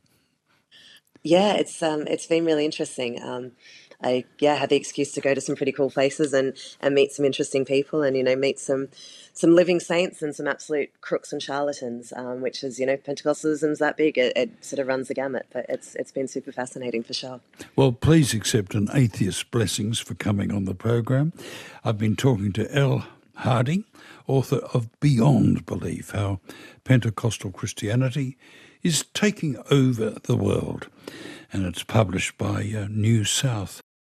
Yeah, 1.23 1.53
it's 1.53 1.81
um 1.83 2.07
it's 2.07 2.25
been 2.25 2.45
really 2.45 2.65
interesting. 2.65 3.21
Um, 3.21 3.51
I 4.01 4.25
yeah 4.39 4.55
had 4.55 4.69
the 4.69 4.75
excuse 4.75 5.11
to 5.13 5.21
go 5.21 5.33
to 5.33 5.41
some 5.41 5.55
pretty 5.55 5.71
cool 5.71 5.89
places 5.89 6.33
and 6.33 6.53
and 6.81 6.93
meet 6.93 7.11
some 7.11 7.25
interesting 7.25 7.65
people 7.65 8.03
and 8.03 8.15
you 8.15 8.23
know 8.23 8.35
meet 8.35 8.59
some 8.59 8.89
some 9.33 9.55
living 9.55 9.79
saints 9.79 10.21
and 10.23 10.35
some 10.35 10.47
absolute 10.47 10.89
crooks 11.01 11.31
and 11.31 11.41
charlatans, 11.41 12.11
um, 12.15 12.41
which 12.41 12.63
is 12.63 12.79
you 12.79 12.85
know 12.85 12.97
Pentecostalism's 12.97 13.79
that 13.79 13.95
big. 13.95 14.17
It, 14.17 14.33
it, 14.35 14.65
sort 14.65 14.79
of 14.79 14.87
runs 14.87 15.07
the 15.07 15.13
gamut, 15.13 15.45
but 15.51 15.65
it's 15.69 15.95
it's 15.95 16.11
been 16.11 16.27
super 16.27 16.51
fascinating 16.51 17.03
for 17.03 17.13
sure. 17.13 17.39
Well, 17.75 17.91
please 17.91 18.33
accept 18.33 18.73
an 18.73 18.89
atheist's 18.93 19.43
blessings 19.43 19.99
for 19.99 20.15
coming 20.15 20.51
on 20.51 20.65
the 20.65 20.73
program. 20.73 21.33
I've 21.83 21.97
been 21.97 22.15
talking 22.15 22.51
to 22.53 22.75
Elle 22.75 23.05
Harding, 23.35 23.85
author 24.27 24.57
of 24.73 24.99
Beyond 24.99 25.65
Belief: 25.65 26.11
How 26.11 26.39
Pentecostal 26.83 27.51
Christianity 27.51 28.37
is 28.81 29.05
Taking 29.13 29.57
Over 29.69 30.11
the 30.23 30.35
World, 30.35 30.87
and 31.53 31.65
it's 31.65 31.83
published 31.83 32.37
by 32.37 32.73
uh, 32.75 32.87
New 32.89 33.23
South. 33.23 33.81